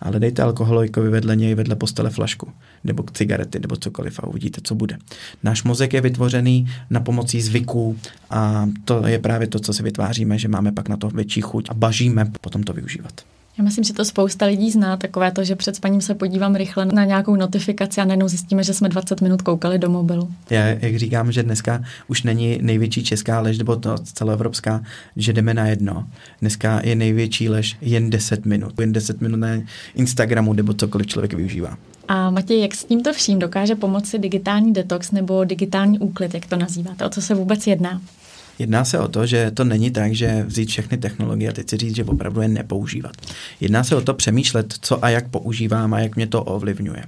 Ale 0.02 0.20
dejte 0.20 0.42
alkoholikovi 0.42 1.10
vedle 1.10 1.36
něj, 1.36 1.56
vedle 1.56 1.76
postele 1.76 2.10
flašku, 2.10 2.52
nebo 2.84 3.04
cigarety, 3.14 3.60
nebo 3.60 3.76
cokoliv 3.76 4.20
a 4.20 4.28
uvidíte, 4.28 4.62
co 4.64 4.76
bude. 4.76 4.98
Náš 5.44 5.64
mozek 5.64 5.94
je 5.94 6.02
vytvořený 6.02 6.68
na 6.90 7.00
pomocí 7.00 7.42
zvyků 7.42 7.98
a 8.30 8.70
to 8.86 9.08
je 9.08 9.20
právě 9.20 9.48
to, 9.48 9.60
co 9.60 9.74
si 9.74 9.84
vytváříme, 9.84 10.38
že 10.38 10.48
máme 10.48 10.72
pak 10.72 10.90
na 10.90 10.98
to 10.98 11.10
větší 11.10 11.42
chuť 11.42 11.70
a 11.70 11.74
bažíme 11.74 12.26
potom 12.42 12.64
to 12.64 12.74
využívat. 12.74 13.14
Já 13.58 13.64
myslím, 13.64 13.84
že 13.84 13.94
to 13.94 14.06
spousta 14.06 14.46
lidí 14.46 14.72
zná, 14.72 14.98
takové 14.98 15.32
to, 15.32 15.44
že 15.44 15.56
před 15.56 15.76
spaním 15.76 16.02
se 16.02 16.16
podívám 16.16 16.56
rychle 16.56 16.86
na 16.86 17.06
nějakou 17.06 17.36
notifikaci 17.36 18.02
a 18.02 18.06
najednou 18.06 18.28
zjistíme, 18.28 18.64
že 18.64 18.74
jsme 18.74 18.90
20 18.90 19.22
minut 19.22 19.42
koukali 19.42 19.80
do 19.80 19.90
mobilu. 19.90 20.32
Já, 20.50 20.68
jak 20.68 20.96
říkám, 20.96 21.32
že 21.32 21.44
dneska 21.44 21.84
už 22.08 22.24
není 22.24 22.60
největší 22.62 23.04
česká 23.04 23.40
lež, 23.40 23.58
nebo 23.58 23.76
to 23.76 23.96
celoevropská, 23.98 24.84
že 25.16 25.34
jdeme 25.34 25.54
na 25.54 25.68
jedno. 25.68 26.08
Dneska 26.42 26.82
je 26.84 26.96
největší 26.96 27.50
lež 27.50 27.78
jen 27.82 28.10
10 28.10 28.46
minut. 28.46 28.80
Jen 28.80 28.94
10 28.94 29.22
minut 29.22 29.38
na 29.38 29.48
Instagramu, 29.96 30.54
nebo 30.54 30.74
cokoliv 30.74 31.08
člověk 31.08 31.34
využívá. 31.34 31.78
A 32.08 32.30
Matěj, 32.30 32.62
jak 32.62 32.76
s 32.76 32.84
tímto 32.84 33.14
vším 33.14 33.40
dokáže 33.40 33.76
pomoci 33.76 34.20
digitální 34.20 34.74
detox 34.74 35.12
nebo 35.12 35.44
digitální 35.44 36.00
úklid, 36.00 36.34
jak 36.34 36.46
to 36.46 36.56
nazýváte? 36.56 37.06
O 37.06 37.10
co 37.10 37.22
se 37.22 37.36
vůbec 37.36 37.68
jedná? 37.68 38.02
Jedná 38.60 38.86
se 38.86 39.00
o 39.00 39.08
to, 39.08 39.26
že 39.26 39.52
to 39.52 39.64
není 39.64 39.92
tak, 39.92 40.16
že 40.16 40.44
vzít 40.48 40.70
všechny 40.70 40.98
technologie 40.98 41.50
a 41.50 41.54
teď 41.54 41.70
si 41.70 41.78
říct, 41.78 41.96
že 41.96 42.04
opravdu 42.04 42.42
je 42.42 42.48
nepoužívat. 42.48 43.12
Jedná 43.60 43.84
se 43.84 43.96
o 43.96 44.02
to 44.02 44.14
přemýšlet, 44.14 44.74
co 44.82 45.06
a 45.06 45.10
jak 45.10 45.28
používám 45.28 45.94
a 45.94 46.00
jak 46.00 46.16
mě 46.16 46.28
to 46.28 46.44
ovlivňuje. 46.44 47.04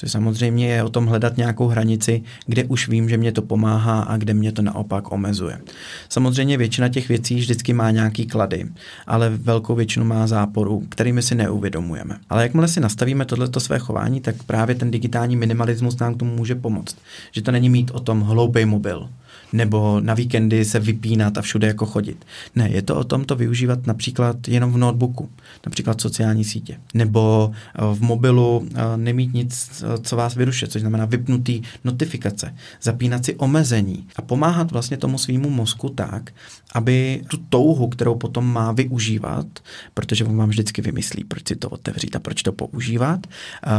To 0.00 0.08
samozřejmě 0.08 0.68
je 0.68 0.82
o 0.82 0.88
tom 0.88 1.06
hledat 1.06 1.36
nějakou 1.36 1.66
hranici, 1.66 2.22
kde 2.46 2.64
už 2.64 2.88
vím, 2.88 3.08
že 3.08 3.16
mě 3.16 3.32
to 3.32 3.42
pomáhá 3.42 4.00
a 4.00 4.16
kde 4.16 4.34
mě 4.34 4.52
to 4.52 4.62
naopak 4.62 5.12
omezuje. 5.12 5.60
Samozřejmě 6.08 6.56
většina 6.56 6.88
těch 6.88 7.08
věcí 7.08 7.34
vždycky 7.34 7.72
má 7.72 7.90
nějaký 7.90 8.26
klady, 8.26 8.66
ale 9.06 9.30
velkou 9.30 9.74
většinu 9.74 10.04
má 10.04 10.26
záporu, 10.26 10.86
kterými 10.88 11.22
si 11.22 11.34
neuvědomujeme. 11.34 12.18
Ale 12.30 12.42
jakmile 12.42 12.68
si 12.68 12.80
nastavíme 12.80 13.24
tohleto 13.24 13.60
své 13.60 13.78
chování, 13.78 14.20
tak 14.20 14.42
právě 14.42 14.74
ten 14.74 14.90
digitální 14.90 15.36
minimalismus 15.36 15.98
nám 15.98 16.14
k 16.14 16.18
tomu 16.18 16.36
může 16.36 16.54
pomoct. 16.54 16.96
Že 17.32 17.42
to 17.42 17.52
není 17.52 17.70
mít 17.70 17.90
o 17.90 18.00
tom 18.00 18.20
hloupý 18.20 18.64
mobil, 18.64 19.08
nebo 19.52 20.00
na 20.00 20.14
víkendy 20.14 20.64
se 20.64 20.80
vypínat 20.80 21.38
a 21.38 21.42
všude 21.42 21.66
jako 21.66 21.86
chodit. 21.86 22.24
Ne, 22.54 22.70
je 22.70 22.82
to 22.82 22.96
o 22.96 23.04
tom 23.04 23.24
to 23.24 23.36
využívat 23.36 23.86
například 23.86 24.48
jenom 24.48 24.72
v 24.72 24.78
notebooku, 24.78 25.28
například 25.66 26.00
sociální 26.00 26.44
sítě, 26.44 26.78
nebo 26.94 27.50
eh, 27.52 27.80
v 27.94 28.02
mobilu 28.02 28.68
eh, 28.74 28.96
nemít 28.96 29.34
nic, 29.34 29.84
eh, 29.84 29.98
co 30.02 30.16
vás 30.16 30.34
vyrušuje, 30.34 30.68
což 30.68 30.80
znamená 30.80 31.04
vypnutý 31.04 31.62
notifikace, 31.84 32.54
zapínat 32.82 33.24
si 33.24 33.34
omezení 33.34 34.06
a 34.16 34.22
pomáhat 34.22 34.72
vlastně 34.72 34.96
tomu 34.96 35.18
svýmu 35.18 35.50
mozku 35.50 35.88
tak, 35.88 36.32
aby 36.76 37.24
tu 37.28 37.36
touhu, 37.36 37.88
kterou 37.88 38.14
potom 38.14 38.52
má 38.52 38.72
využívat, 38.72 39.46
protože 39.94 40.24
on 40.24 40.36
vám 40.36 40.48
vždycky 40.48 40.82
vymyslí, 40.82 41.24
proč 41.24 41.48
si 41.48 41.56
to 41.56 41.68
otevřít 41.68 42.16
a 42.16 42.18
proč 42.18 42.42
to 42.42 42.52
používat, 42.52 43.26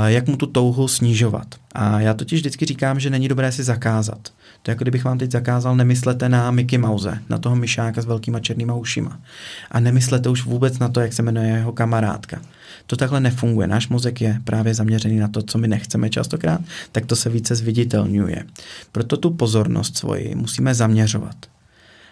jak 0.06 0.27
mu 0.27 0.38
tu 0.38 0.46
touhu 0.46 0.88
snižovat. 0.88 1.48
A 1.72 2.00
já 2.00 2.13
totiž 2.13 2.39
vždycky 2.39 2.66
říkám, 2.66 3.00
že 3.00 3.10
není 3.10 3.27
dobré 3.27 3.51
si 3.51 3.63
zakázat. 3.63 4.34
To 4.63 4.72
je 4.72 4.74
jako 4.74 4.84
kdybych 4.84 5.04
vám 5.04 5.18
teď 5.18 5.32
zakázal, 5.32 5.75
nemyslete 5.75 6.30
na 6.30 6.51
Mickey 6.51 6.77
Mouse, 6.80 7.20
na 7.30 7.38
toho 7.38 7.56
myšáka 7.56 8.01
s 8.01 8.06
velkýma 8.06 8.39
černýma 8.39 8.74
ušima. 8.74 9.20
A 9.72 9.80
nemyslete 9.80 10.30
už 10.30 10.46
vůbec 10.46 10.80
na 10.80 10.89
to, 10.89 11.00
jak 11.00 11.13
se 11.13 11.22
jmenuje 11.22 11.48
jeho 11.48 11.72
kamarádka. 11.72 12.42
To 12.86 12.96
takhle 12.96 13.20
nefunguje. 13.20 13.68
Náš 13.68 13.89
mozek 13.89 14.22
je 14.22 14.42
právě 14.44 14.74
zaměřený 14.74 15.20
na 15.20 15.27
to, 15.27 15.42
co 15.42 15.58
my 15.58 15.68
nechceme 15.68 16.10
častokrát, 16.10 16.62
tak 16.92 17.06
to 17.06 17.16
se 17.16 17.30
více 17.30 17.56
zviditelňuje. 17.56 18.44
Proto 18.92 19.18
tu 19.18 19.32
pozornost 19.32 19.98
svoji 19.98 20.36
musíme 20.36 20.75
zaměřovat. 20.75 21.36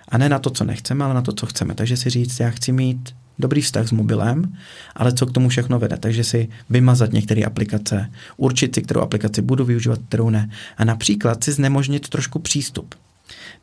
A 0.09 0.17
ne 0.17 0.29
na 0.29 0.39
to, 0.39 0.49
co 0.49 0.63
nechceme, 0.63 1.05
ale 1.05 1.13
na 1.13 1.21
to, 1.21 1.33
co 1.33 1.45
chceme. 1.45 1.75
Takže 1.75 1.97
si 1.97 2.09
říct, 2.09 2.39
já 2.39 2.49
chci 2.49 2.71
mít 2.71 3.15
dobrý 3.39 3.61
vztah 3.61 3.87
s 3.87 3.91
mobilem, 3.91 4.53
ale 4.95 5.13
co 5.13 5.25
k 5.25 5.31
tomu 5.31 5.49
všechno 5.49 5.79
vede. 5.79 5.97
Takže 5.97 6.23
si 6.23 6.49
vymazat 6.69 7.13
některé 7.13 7.43
aplikace, 7.43 8.11
určit 8.37 8.75
si, 8.75 8.81
kterou 8.81 9.01
aplikaci 9.01 9.41
budu 9.41 9.65
využívat, 9.65 9.99
kterou 10.07 10.29
ne. 10.29 10.49
A 10.77 10.85
například 10.85 11.43
si 11.43 11.51
znemožnit 11.51 12.09
trošku 12.09 12.39
přístup. 12.39 12.95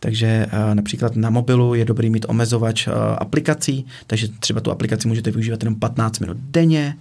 Takže 0.01 0.47
uh, 0.47 0.75
například 0.75 1.17
na 1.17 1.31
mobilu 1.31 1.75
je 1.75 1.85
dobrý 1.85 2.11
mít 2.11 2.27
omezovač 2.29 2.87
uh, 2.87 2.95
aplikací, 3.19 3.87
takže 4.07 4.29
třeba 4.29 4.61
tu 4.61 4.71
aplikaci 4.71 5.09
můžete 5.09 5.31
využívat 5.31 5.63
jenom 5.63 5.75
15 5.75 6.19
minut 6.19 6.37
denně. 6.41 6.97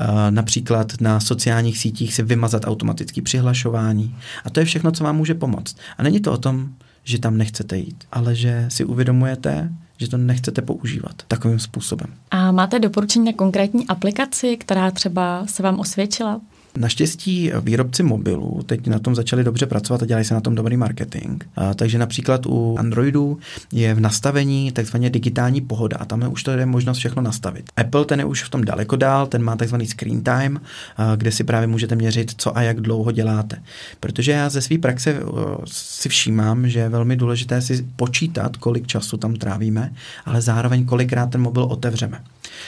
Uh, 0.00 0.30
například 0.30 1.00
na 1.00 1.20
sociálních 1.20 1.78
sítích 1.78 2.14
si 2.14 2.22
vymazat 2.22 2.64
automatické 2.64 3.22
přihlašování. 3.22 4.16
A 4.44 4.50
to 4.50 4.60
je 4.60 4.66
všechno, 4.66 4.92
co 4.92 5.04
vám 5.04 5.16
může 5.16 5.34
pomoct. 5.34 5.76
A 5.98 6.02
není 6.02 6.20
to 6.20 6.32
o 6.32 6.36
tom, 6.36 6.68
že 7.06 7.18
tam 7.18 7.38
nechcete 7.38 7.78
jít, 7.78 8.04
ale 8.12 8.34
že 8.34 8.66
si 8.68 8.84
uvědomujete, 8.84 9.72
že 9.98 10.08
to 10.08 10.16
nechcete 10.16 10.62
používat 10.62 11.22
takovým 11.28 11.58
způsobem. 11.58 12.14
A 12.30 12.52
máte 12.52 12.78
doporučení 12.78 13.24
na 13.24 13.32
konkrétní 13.32 13.86
aplikaci, 13.86 14.56
která 14.56 14.90
třeba 14.90 15.46
se 15.46 15.62
vám 15.62 15.78
osvědčila? 15.80 16.40
Naštěstí 16.76 17.52
výrobci 17.60 18.02
mobilů 18.02 18.62
teď 18.66 18.86
na 18.86 18.98
tom 18.98 19.14
začali 19.14 19.44
dobře 19.44 19.66
pracovat 19.66 20.02
a 20.02 20.06
dělají 20.06 20.24
se 20.24 20.34
na 20.34 20.40
tom 20.40 20.54
dobrý 20.54 20.76
marketing. 20.76 21.44
A, 21.56 21.74
takže 21.74 21.98
například 21.98 22.46
u 22.46 22.76
Androidu 22.78 23.38
je 23.72 23.94
v 23.94 24.00
nastavení 24.00 24.72
takzvaně 24.72 25.10
digitální 25.10 25.60
pohoda 25.60 25.96
a 25.96 26.04
tam 26.04 26.22
je 26.22 26.28
už 26.28 26.42
to 26.42 26.50
je 26.50 26.66
možnost 26.66 26.98
všechno 26.98 27.22
nastavit. 27.22 27.70
Apple 27.76 28.04
ten 28.04 28.18
je 28.18 28.24
už 28.24 28.42
v 28.42 28.50
tom 28.50 28.64
daleko 28.64 28.96
dál, 28.96 29.26
ten 29.26 29.42
má 29.42 29.56
takzvaný 29.56 29.86
screen 29.86 30.22
time, 30.22 30.60
a, 30.96 31.16
kde 31.16 31.32
si 31.32 31.44
právě 31.44 31.66
můžete 31.66 31.96
měřit, 31.96 32.34
co 32.36 32.56
a 32.56 32.62
jak 32.62 32.80
dlouho 32.80 33.12
děláte. 33.12 33.62
Protože 34.00 34.32
já 34.32 34.48
ze 34.48 34.62
své 34.62 34.78
praxe 34.78 35.20
si 35.66 36.08
všímám, 36.08 36.68
že 36.68 36.78
je 36.78 36.88
velmi 36.88 37.16
důležité 37.16 37.62
si 37.62 37.86
počítat, 37.96 38.56
kolik 38.56 38.86
času 38.86 39.16
tam 39.16 39.34
trávíme, 39.34 39.92
ale 40.24 40.40
zároveň 40.40 40.84
kolikrát 40.84 41.30
ten 41.30 41.40
mobil 41.40 41.62
otevřeme. 41.62 42.20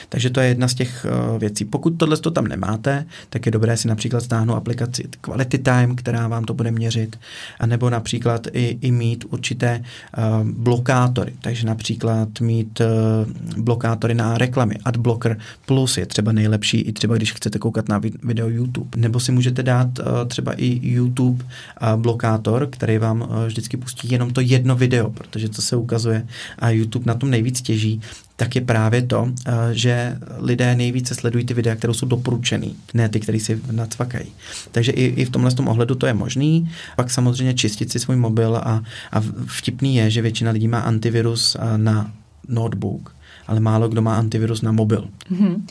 Takže 0.09 0.29
to 0.29 0.39
je 0.39 0.47
jedna 0.47 0.67
z 0.67 0.73
těch 0.73 1.05
uh, 1.31 1.39
věcí. 1.39 1.65
Pokud 1.65 1.89
tohle 1.89 2.17
to 2.17 2.31
tam 2.31 2.47
nemáte, 2.47 3.05
tak 3.29 3.45
je 3.45 3.51
dobré 3.51 3.77
si 3.77 3.87
například 3.87 4.23
stáhnout 4.23 4.55
aplikaci 4.55 5.03
Quality 5.21 5.57
Time, 5.57 5.95
která 5.95 6.27
vám 6.27 6.45
to 6.45 6.53
bude 6.53 6.71
měřit, 6.71 7.19
anebo 7.59 7.89
například 7.89 8.47
i, 8.53 8.77
i 8.81 8.91
mít 8.91 9.25
určité 9.29 9.83
uh, 10.17 10.47
blokátory. 10.49 11.33
Takže 11.41 11.67
například 11.67 12.39
mít 12.39 12.81
uh, 12.81 13.63
blokátory 13.63 14.13
na 14.13 14.37
reklamy. 14.37 14.75
Adblocker 14.85 15.37
Plus 15.65 15.97
je 15.97 16.05
třeba 16.05 16.31
nejlepší, 16.31 16.81
i 16.81 16.93
třeba 16.93 17.15
když 17.15 17.33
chcete 17.33 17.59
koukat 17.59 17.89
na 17.89 18.01
video 18.23 18.49
YouTube. 18.49 18.89
Nebo 18.95 19.19
si 19.19 19.31
můžete 19.31 19.63
dát 19.63 19.99
uh, 19.99 20.05
třeba 20.27 20.53
i 20.53 20.79
YouTube 20.83 21.43
uh, 21.43 22.01
blokátor, 22.01 22.67
který 22.71 22.97
vám 22.97 23.21
uh, 23.21 23.45
vždycky 23.45 23.77
pustí 23.77 24.11
jenom 24.11 24.31
to 24.33 24.41
jedno 24.41 24.75
video, 24.75 25.09
protože 25.09 25.49
to 25.49 25.61
se 25.61 25.75
ukazuje 25.75 26.27
a 26.59 26.69
YouTube 26.69 27.05
na 27.05 27.13
tom 27.13 27.29
nejvíc 27.29 27.61
těží, 27.61 28.01
tak 28.39 28.55
je 28.55 28.61
právě 28.61 29.01
to, 29.01 29.31
eh, 29.45 29.51
že 29.71 30.17
lidé 30.37 30.75
nejvíce 30.75 31.15
sledují 31.15 31.45
ty 31.45 31.53
videa, 31.53 31.75
které 31.75 31.93
jsou 31.93 32.05
doporučený, 32.07 32.75
ne 32.93 33.09
ty, 33.09 33.19
které 33.19 33.39
si 33.39 33.61
nacvakají. 33.71 34.31
Takže 34.71 34.91
i, 34.91 35.05
i 35.05 35.25
v 35.25 35.29
tomhle 35.29 35.51
tom 35.51 35.67
ohledu 35.67 35.95
to 35.95 36.07
je 36.07 36.13
možný. 36.13 36.71
Pak 36.95 37.11
samozřejmě 37.11 37.53
čistit 37.53 37.91
si 37.91 37.99
svůj 37.99 38.15
mobil 38.15 38.55
a, 38.55 38.83
a 39.11 39.23
vtipný 39.45 39.95
je, 39.95 40.09
že 40.09 40.21
většina 40.21 40.51
lidí 40.51 40.67
má 40.67 40.79
antivirus 40.79 41.57
eh, 41.59 41.77
na 41.77 42.11
notebook 42.47 43.19
ale 43.49 43.59
málo 43.59 43.89
kdo 43.89 44.01
má 44.01 44.17
antivirus 44.17 44.61
na 44.61 44.71
mobil. 44.71 45.09
Mm-hmm. 45.31 45.61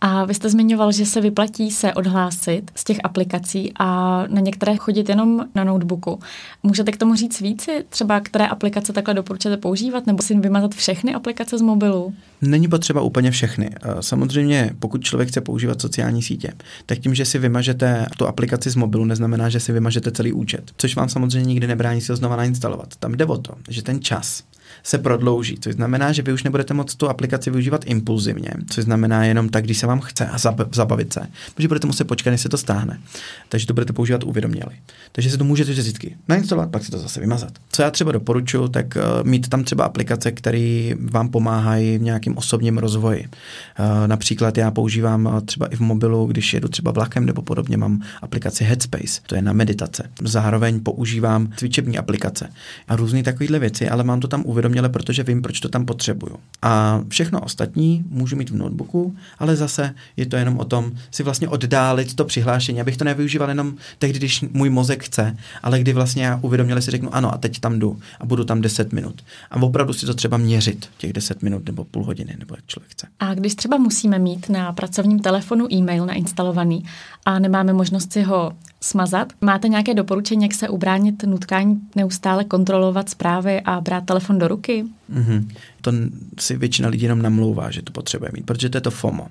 A 0.00 0.24
vy 0.24 0.34
jste 0.34 0.50
zmiňoval, 0.50 0.92
že 0.92 1.06
se 1.06 1.20
vyplatí 1.20 1.70
se 1.70 1.94
odhlásit 1.94 2.70
z 2.74 2.84
těch 2.84 2.98
aplikací 3.04 3.72
a 3.78 3.86
na 4.28 4.40
některé 4.40 4.76
chodit 4.76 5.08
jenom 5.08 5.46
na 5.54 5.64
notebooku. 5.64 6.20
Můžete 6.62 6.92
k 6.92 6.96
tomu 6.96 7.14
říct 7.14 7.40
víc, 7.40 7.68
třeba 7.88 8.20
které 8.20 8.46
aplikace 8.46 8.92
takhle 8.92 9.14
doporučujete 9.14 9.60
používat, 9.60 10.06
nebo 10.06 10.22
si 10.22 10.38
vymazat 10.38 10.74
všechny 10.74 11.14
aplikace 11.14 11.58
z 11.58 11.62
mobilu? 11.62 12.14
Není 12.42 12.68
potřeba 12.68 13.00
úplně 13.00 13.30
všechny. 13.30 13.70
Samozřejmě, 14.00 14.70
pokud 14.78 15.04
člověk 15.04 15.28
chce 15.28 15.40
používat 15.40 15.80
sociální 15.80 16.22
sítě, 16.22 16.52
tak 16.86 16.98
tím, 16.98 17.14
že 17.14 17.24
si 17.24 17.38
vymažete 17.38 18.06
tu 18.16 18.26
aplikaci 18.26 18.70
z 18.70 18.76
mobilu, 18.76 19.04
neznamená, 19.04 19.48
že 19.48 19.60
si 19.60 19.72
vymažete 19.72 20.10
celý 20.10 20.32
účet, 20.32 20.70
což 20.76 20.96
vám 20.96 21.08
samozřejmě 21.08 21.48
nikdy 21.48 21.66
nebrání 21.66 22.00
si 22.00 22.12
ho 22.12 22.16
znova 22.16 22.36
nainstalovat. 22.36 22.96
Tam 22.96 23.12
jde 23.12 23.24
o 23.24 23.38
to, 23.38 23.54
že 23.68 23.82
ten 23.82 24.00
čas, 24.00 24.42
se 24.82 24.98
prodlouží, 24.98 25.58
což 25.60 25.74
znamená, 25.74 26.12
že 26.12 26.22
vy 26.22 26.32
už 26.32 26.42
nebudete 26.42 26.74
moct 26.74 26.94
tu 26.94 27.08
aplikaci 27.08 27.50
využívat 27.50 27.84
impulzivně, 27.86 28.50
což 28.70 28.84
znamená 28.84 29.24
jenom 29.24 29.48
tak, 29.48 29.64
když 29.64 29.78
se 29.78 29.86
vám 29.86 30.00
chce 30.00 30.26
a 30.26 30.38
zabavit 30.72 31.12
se, 31.12 31.20
protože 31.54 31.68
budete 31.68 31.86
muset 31.86 32.04
počkat, 32.04 32.30
než 32.30 32.40
se 32.40 32.48
to 32.48 32.58
stáhne. 32.58 33.00
Takže 33.48 33.66
to 33.66 33.74
budete 33.74 33.92
používat 33.92 34.24
uvědoměli. 34.24 34.70
Takže 35.12 35.30
si 35.30 35.38
to 35.38 35.44
můžete 35.44 35.72
vždycky 35.72 36.16
nainstalovat, 36.28 36.70
pak 36.70 36.84
si 36.84 36.90
to 36.90 36.98
zase 36.98 37.20
vymazat. 37.20 37.52
Co 37.72 37.82
já 37.82 37.90
třeba 37.90 38.12
doporučuji, 38.12 38.68
tak 38.68 38.86
uh, 38.96 39.28
mít 39.28 39.48
tam 39.48 39.64
třeba 39.64 39.84
aplikace, 39.84 40.32
které 40.32 40.92
vám 41.00 41.28
pomáhají 41.28 41.98
v 41.98 42.02
nějakém 42.02 42.36
osobním 42.36 42.78
rozvoji. 42.78 43.24
Uh, 43.24 44.06
například 44.06 44.58
já 44.58 44.70
používám 44.70 45.26
uh, 45.26 45.40
třeba 45.40 45.66
i 45.66 45.76
v 45.76 45.80
mobilu, 45.80 46.26
když 46.26 46.54
jedu 46.54 46.68
třeba 46.68 46.90
vlakem 46.90 47.26
nebo 47.26 47.42
podobně, 47.42 47.76
mám 47.76 48.02
aplikaci 48.22 48.64
Headspace, 48.64 49.20
to 49.26 49.34
je 49.34 49.42
na 49.42 49.52
meditace. 49.52 50.10
Zároveň 50.22 50.80
používám 50.80 51.52
cvičební 51.56 51.98
aplikace 51.98 52.48
a 52.88 52.96
různé 52.96 53.22
takovéhle 53.22 53.58
věci, 53.58 53.88
ale 53.88 54.04
mám 54.04 54.20
to 54.20 54.28
tam 54.28 54.42
uvědoměli 54.46 54.69
uvědoměle, 54.70 54.88
protože 54.88 55.22
vím, 55.22 55.42
proč 55.42 55.60
to 55.60 55.68
tam 55.68 55.86
potřebuju. 55.86 56.36
A 56.62 57.00
všechno 57.08 57.40
ostatní 57.40 58.04
můžu 58.08 58.36
mít 58.36 58.50
v 58.50 58.56
notebooku, 58.56 59.16
ale 59.38 59.56
zase 59.56 59.94
je 60.16 60.26
to 60.26 60.36
jenom 60.36 60.58
o 60.58 60.64
tom 60.64 60.92
si 61.10 61.22
vlastně 61.22 61.48
oddálit 61.48 62.14
to 62.14 62.24
přihlášení, 62.24 62.80
abych 62.80 62.96
to 62.96 63.04
nevyužíval 63.04 63.48
jenom 63.48 63.74
tehdy, 63.98 64.18
když 64.18 64.40
můj 64.52 64.70
mozek 64.70 65.04
chce, 65.04 65.36
ale 65.62 65.80
kdy 65.80 65.92
vlastně 65.92 66.24
já 66.24 66.38
uvědoměle 66.42 66.82
si 66.82 66.90
řeknu, 66.90 67.14
ano, 67.14 67.34
a 67.34 67.38
teď 67.38 67.60
tam 67.60 67.78
jdu 67.78 67.98
a 68.20 68.26
budu 68.26 68.44
tam 68.44 68.60
10 68.60 68.92
minut. 68.92 69.22
A 69.50 69.62
opravdu 69.62 69.92
si 69.92 70.06
to 70.06 70.14
třeba 70.14 70.36
měřit, 70.36 70.88
těch 70.98 71.12
10 71.12 71.42
minut 71.42 71.66
nebo 71.66 71.84
půl 71.84 72.04
hodiny, 72.04 72.36
nebo 72.38 72.54
jak 72.54 72.66
člověk 72.66 72.92
chce. 72.92 73.06
A 73.20 73.34
když 73.34 73.54
třeba 73.54 73.78
musíme 73.78 74.18
mít 74.18 74.48
na 74.48 74.72
pracovním 74.72 75.20
telefonu 75.20 75.72
e-mail 75.72 76.06
nainstalovaný 76.06 76.84
a 77.24 77.38
nemáme 77.38 77.72
možnost 77.72 78.12
si 78.12 78.22
ho 78.22 78.52
smazat. 78.80 79.32
Máte 79.40 79.68
nějaké 79.68 79.94
doporučení, 79.94 80.42
jak 80.42 80.54
se 80.54 80.68
ubránit 80.68 81.22
nutkání 81.22 81.80
neustále 81.96 82.44
kontrolovat 82.44 83.08
zprávy 83.08 83.60
a 83.60 83.80
brát 83.80 84.04
telefon 84.04 84.38
do 84.38 84.48
ruky? 84.48 84.84
Mm-hmm. 85.14 85.48
To 85.80 85.92
si 86.38 86.56
většina 86.56 86.88
lidí 86.88 87.02
jenom 87.02 87.22
namlouvá, 87.22 87.70
že 87.70 87.82
to 87.82 87.92
potřebuje 87.92 88.30
mít, 88.34 88.46
protože 88.46 88.68
to 88.68 88.76
je 88.76 88.80
to 88.80 88.90
FOMO. 88.90 89.26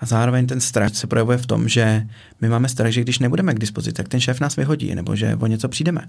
A 0.00 0.06
zároveň 0.06 0.46
ten 0.46 0.60
strach 0.60 0.94
se 0.94 1.06
projevuje 1.06 1.38
v 1.38 1.46
tom, 1.46 1.68
že 1.68 2.06
my 2.40 2.48
máme 2.48 2.68
strach, 2.68 2.92
že 2.92 3.00
když 3.00 3.18
nebudeme 3.18 3.54
k 3.54 3.58
dispozici, 3.58 3.92
tak 3.92 4.08
ten 4.08 4.20
šéf 4.20 4.40
nás 4.40 4.56
vyhodí 4.56 4.94
nebo 4.94 5.16
že 5.16 5.36
o 5.40 5.46
něco 5.46 5.68
přijdeme. 5.68 6.08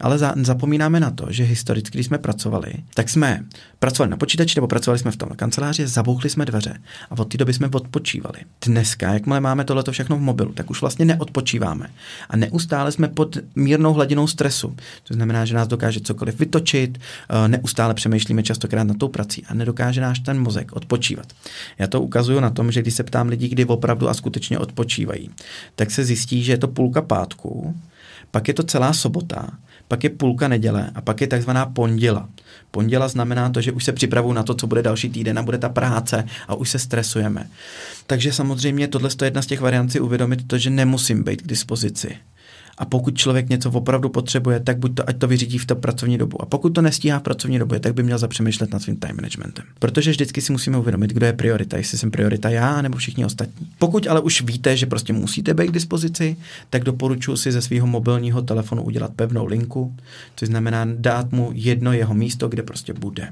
Ale 0.00 0.18
za, 0.18 0.34
zapomínáme 0.36 1.00
na 1.00 1.10
to, 1.10 1.26
že 1.28 1.44
historicky, 1.44 1.90
když 1.98 2.06
jsme 2.06 2.18
pracovali, 2.18 2.72
tak 2.94 3.08
jsme 3.08 3.44
pracovali 3.78 4.10
na 4.10 4.16
počítači 4.16 4.58
nebo 4.58 4.66
pracovali 4.66 4.98
jsme 4.98 5.10
v 5.10 5.16
tom 5.16 5.28
kanceláři, 5.36 5.86
zabouchli 5.86 6.30
jsme 6.30 6.44
dveře 6.44 6.74
a 7.10 7.18
od 7.18 7.24
té 7.24 7.38
doby 7.38 7.52
jsme 7.52 7.68
odpočívali. 7.72 8.38
Dneska, 8.66 9.12
jakmile 9.12 9.40
máme 9.40 9.64
tohleto 9.64 9.92
všechno 9.92 10.16
v 10.16 10.20
mobilu, 10.20 10.52
tak 10.52 10.70
už 10.70 10.80
vlastně 10.80 11.04
neodpočíváme. 11.04 11.86
A 12.30 12.36
neustále 12.36 12.92
jsme 12.92 13.08
pod 13.08 13.36
mírnou 13.54 13.92
hladinou 13.92 14.26
stresu. 14.26 14.76
To 15.04 15.14
znamená, 15.14 15.44
že 15.44 15.54
nás 15.54 15.68
dokáže 15.68 16.00
cokoliv 16.00 16.38
vytočit, 16.38 16.98
eh, 16.98 17.48
neustále 17.48 17.94
přemýšlíme 17.94 18.42
častokrát 18.42 18.86
na 18.86 18.94
tou 18.94 19.08
prací 19.08 19.44
a 19.48 19.54
nedokáže 19.54 20.00
náš 20.00 20.18
ten 20.18 20.40
mozek 20.40 20.72
odpočívat. 20.72 21.26
Já 21.78 21.86
to 21.86 22.00
ukazuju 22.00 22.40
na 22.40 22.50
tom, 22.50 22.72
že 22.72 22.82
když 22.82 22.94
ptám 23.02 23.28
lidí, 23.28 23.48
kdy 23.48 23.64
opravdu 23.64 24.08
a 24.08 24.14
skutečně 24.14 24.58
odpočívají, 24.58 25.30
tak 25.76 25.90
se 25.90 26.04
zjistí, 26.04 26.44
že 26.44 26.52
je 26.52 26.58
to 26.58 26.68
půlka 26.68 27.02
pátku, 27.02 27.76
pak 28.30 28.48
je 28.48 28.54
to 28.54 28.62
celá 28.62 28.92
sobota, 28.92 29.50
pak 29.88 30.04
je 30.04 30.10
půlka 30.10 30.48
neděle 30.48 30.90
a 30.94 31.00
pak 31.00 31.20
je 31.20 31.26
takzvaná 31.26 31.66
ponděla. 31.66 32.28
Ponděla 32.70 33.08
znamená 33.08 33.50
to, 33.50 33.60
že 33.60 33.72
už 33.72 33.84
se 33.84 33.92
připravuju 33.92 34.34
na 34.34 34.42
to, 34.42 34.54
co 34.54 34.66
bude 34.66 34.82
další 34.82 35.10
týden 35.10 35.38
a 35.38 35.42
bude 35.42 35.58
ta 35.58 35.68
práce 35.68 36.24
a 36.48 36.54
už 36.54 36.70
se 36.70 36.78
stresujeme. 36.78 37.46
Takže 38.06 38.32
samozřejmě 38.32 38.88
tohle 38.88 39.10
je 39.22 39.26
jedna 39.26 39.42
z 39.42 39.46
těch 39.46 39.60
variancí 39.60 40.00
uvědomit 40.00 40.46
to, 40.46 40.58
že 40.58 40.70
nemusím 40.70 41.24
být 41.24 41.42
k 41.42 41.46
dispozici. 41.46 42.16
A 42.80 42.84
pokud 42.84 43.16
člověk 43.16 43.48
něco 43.48 43.70
opravdu 43.70 44.08
potřebuje, 44.08 44.60
tak 44.60 44.78
buď 44.78 44.94
to, 44.94 45.08
ať 45.08 45.16
to 45.16 45.28
vyřídí 45.28 45.58
v 45.58 45.66
té 45.66 45.74
pracovní 45.74 46.18
dobu. 46.18 46.42
A 46.42 46.46
pokud 46.46 46.70
to 46.70 46.82
nestíhá 46.82 47.18
v 47.18 47.22
pracovní 47.22 47.58
době, 47.58 47.80
tak 47.80 47.94
by 47.94 48.02
měl 48.02 48.18
zapřemýšlet 48.18 48.72
nad 48.72 48.82
svým 48.82 48.96
time 48.96 49.16
managementem. 49.16 49.64
Protože 49.78 50.10
vždycky 50.10 50.40
si 50.40 50.52
musíme 50.52 50.78
uvědomit, 50.78 51.10
kdo 51.10 51.26
je 51.26 51.32
priorita, 51.32 51.76
jestli 51.76 51.98
jsem 51.98 52.10
priorita 52.10 52.50
já 52.50 52.82
nebo 52.82 52.98
všichni 52.98 53.24
ostatní. 53.24 53.66
Pokud 53.78 54.06
ale 54.06 54.20
už 54.20 54.42
víte, 54.42 54.76
že 54.76 54.86
prostě 54.86 55.12
musíte 55.12 55.54
být 55.54 55.68
k 55.68 55.74
dispozici, 55.74 56.36
tak 56.70 56.84
doporučuji 56.84 57.36
si 57.36 57.52
ze 57.52 57.62
svého 57.62 57.86
mobilního 57.86 58.42
telefonu 58.42 58.82
udělat 58.82 59.12
pevnou 59.16 59.46
linku, 59.46 59.94
což 60.36 60.48
znamená 60.48 60.86
dát 60.94 61.32
mu 61.32 61.50
jedno 61.54 61.92
jeho 61.92 62.14
místo, 62.14 62.48
kde 62.48 62.62
prostě 62.62 62.92
bude. 62.92 63.28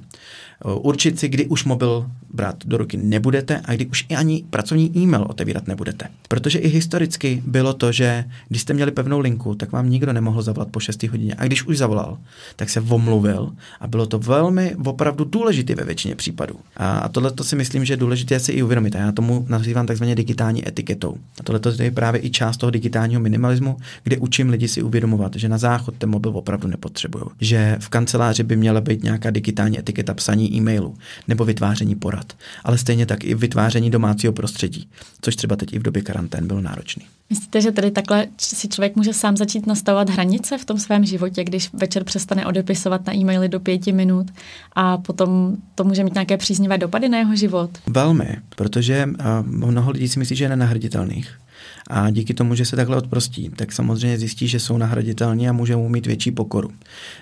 Určit 0.64 1.18
si, 1.18 1.29
kdy 1.29 1.47
už 1.47 1.64
mobil 1.64 2.11
brát 2.35 2.57
do 2.64 2.77
ruky 2.77 2.97
nebudete 2.97 3.61
a 3.64 3.75
kdy 3.75 3.87
už 3.87 4.07
i 4.09 4.16
ani 4.16 4.44
pracovní 4.51 4.99
e-mail 4.99 5.27
otevírat 5.29 5.66
nebudete. 5.66 6.09
Protože 6.29 6.59
i 6.59 6.68
historicky 6.68 7.42
bylo 7.47 7.73
to, 7.73 7.92
že 7.92 8.25
když 8.49 8.62
jste 8.62 8.75
měli 8.75 8.90
pevnou 8.90 9.18
linku, 9.18 9.55
tak 9.55 9.73
vám 9.73 9.90
nikdo 9.90 10.12
nemohl 10.12 10.42
zavolat 10.42 10.68
po 10.68 10.81
6 10.81 11.03
hodině. 11.03 11.35
A 11.38 11.44
když 11.44 11.66
už 11.66 11.79
zavolal, 11.79 12.18
tak 12.57 12.71
se 12.71 12.81
omluvil 12.81 13.53
a 13.81 13.87
bylo 13.87 14.07
to 14.07 14.18
velmi 14.18 14.75
opravdu 14.85 15.25
důležité 15.25 15.75
ve 15.75 15.85
většině 15.85 16.14
případů. 16.14 16.55
A, 16.77 17.09
tohle 17.09 17.31
to 17.31 17.44
si 17.44 17.57
myslím, 17.57 17.85
že 17.85 17.92
je 17.92 17.97
důležité 17.97 18.40
si 18.40 18.53
i 18.53 18.62
uvědomit. 18.62 18.97
A 18.97 18.99
já 18.99 19.12
tomu 19.12 19.47
nazývám 19.49 19.87
takzvaně 19.87 20.14
digitální 20.14 20.68
etiketou. 20.68 21.16
A 21.40 21.42
tohle 21.42 21.85
je 21.85 21.90
právě 21.90 22.27
i 22.27 22.31
část 22.31 22.57
toho 22.57 22.71
digitálního 22.71 23.21
minimalismu, 23.21 23.77
kde 24.05 24.18
učím 24.18 24.49
lidi 24.49 24.68
si 24.68 24.83
uvědomovat, 24.83 25.37
že 25.37 25.49
na 25.49 25.59
záchod 25.59 25.94
ten 25.99 26.11
mobil 26.11 26.37
opravdu 26.37 26.68
nepotřebují. 26.68 27.25
Že 27.40 27.77
v 27.81 27.88
kanceláři 27.88 28.42
by 28.42 28.57
měla 28.57 28.81
být 28.81 29.03
nějaká 29.03 29.31
digitální 29.31 29.79
etiketa 29.79 30.14
psaní 30.14 30.48
e-mailu 30.57 30.97
nebo 31.29 31.45
vytváření 31.45 31.95
porad, 31.95 32.33
ale 32.65 32.79
stejně 32.79 33.07
tak 33.07 33.25
i 33.25 33.35
vytváření 33.35 33.91
domácího 33.91 34.33
prostředí, 34.33 34.89
což 35.23 35.37
třeba 35.37 35.57
teď 35.57 35.73
i 35.73 35.79
v 35.79 35.83
době 35.83 36.03
karantén 36.03 36.47
bylo 36.47 36.61
náročné. 36.61 37.05
Myslíte, 37.31 37.61
že 37.61 37.73
tedy 37.73 37.91
takhle 37.91 38.27
si 38.39 38.69
člověk 38.69 38.97
může 38.97 39.13
sám 39.13 39.37
začít 39.37 39.67
nastavovat 39.67 40.11
hranice 40.11 40.59
v 40.59 40.65
tom 40.65 40.79
svém 40.79 41.05
životě, 41.05 41.45
když 41.45 41.73
večer 41.73 42.05
přestane 42.05 42.47
odepisovat 42.47 43.07
na 43.07 43.15
e-maily 43.15 43.49
do 43.49 43.61
pěti 43.61 43.93
minut 43.93 44.27
a 44.73 44.99
potom 44.99 45.57
to 45.75 45.85
může 45.85 46.05
mít 46.05 46.15
nějaké 46.15 46.37
příznivé 46.37 46.79
dopady 46.79 47.09
na 47.09 47.19
jeho 47.19 47.37
život? 47.37 47.71
Velmi, 47.87 48.37
protože 48.57 49.07
uh, 49.07 49.47
mnoho 49.47 49.91
lidí 49.91 50.09
si 50.09 50.19
myslí, 50.19 50.37
že 50.37 50.45
je 50.45 50.49
nenahraditelných 50.49 51.39
a 51.87 52.11
díky 52.11 52.35
tomu, 52.35 52.55
že 52.55 52.64
se 52.64 52.77
takhle 52.77 52.97
odprostí, 52.97 53.51
tak 53.57 53.73
samozřejmě 53.73 54.19
zjistí, 54.19 54.49
že 54.49 54.61
jsou 54.61 54.79
nahraditelní 54.79 55.49
a 55.49 55.53
můžou 55.53 55.88
mít 55.88 56.07
větší 56.07 56.31
pokoru. 56.31 56.71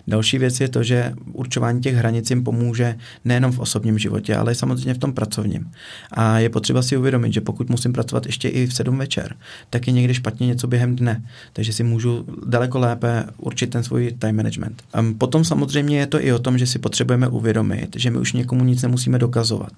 Další 0.07 0.39
věc 0.39 0.61
je 0.61 0.69
to, 0.69 0.83
že 0.83 1.13
určování 1.33 1.81
těch 1.81 1.95
hranic 1.95 2.31
jim 2.31 2.45
pomůže 2.45 2.97
nejenom 3.25 3.53
v 3.53 3.59
osobním 3.59 3.99
životě, 3.99 4.37
ale 4.37 4.55
samozřejmě 4.55 4.95
v 4.95 4.99
tom 4.99 5.13
pracovním. 5.13 5.71
A 6.11 6.39
je 6.39 6.49
potřeba 6.49 6.83
si 6.83 6.97
uvědomit, 6.97 7.33
že 7.33 7.41
pokud 7.41 7.71
musím 7.71 7.93
pracovat 7.93 8.27
ještě 8.27 8.49
i 8.49 8.67
v 8.67 8.75
7 8.75 8.99
večer, 8.99 9.37
tak 9.71 9.87
je 9.87 9.93
někdy 9.93 10.15
špatně 10.15 10.47
něco 10.47 10.67
během 10.67 10.97
dne. 10.97 11.23
Takže 11.53 11.73
si 11.73 11.83
můžu 11.83 12.27
daleko 12.47 12.79
lépe 12.79 13.25
určit 13.39 13.67
ten 13.67 13.83
svůj 13.83 14.15
time 14.19 14.37
management. 14.37 14.83
A 14.93 15.05
potom 15.19 15.45
samozřejmě 15.45 15.99
je 15.99 16.07
to 16.07 16.25
i 16.25 16.33
o 16.33 16.39
tom, 16.39 16.59
že 16.59 16.67
si 16.67 16.79
potřebujeme 16.79 17.29
uvědomit, 17.29 17.97
že 17.97 18.11
my 18.11 18.19
už 18.19 18.33
někomu 18.33 18.65
nic 18.65 18.83
nemusíme 18.83 19.19
dokazovat. 19.19 19.73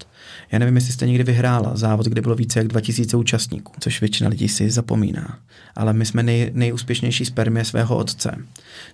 Já 0.53 0.59
nevím, 0.59 0.77
jestli 0.77 0.93
jste 0.93 1.07
někdy 1.07 1.25
vyhrála 1.25 1.77
závod, 1.77 2.07
kde 2.07 2.21
bylo 2.21 2.35
více 2.35 2.59
jak 2.59 2.69
2000 2.69 3.17
účastníků, 3.17 3.73
což 3.81 4.01
většina 4.01 4.31
lidí 4.31 4.49
si 4.49 4.68
zapomíná. 4.71 5.39
Ale 5.77 5.93
my 5.93 6.07
jsme 6.07 6.23
nej, 6.23 6.51
nejúspěšnější 6.55 7.25
spermie 7.25 7.65
svého 7.65 7.97
otce, 7.97 8.37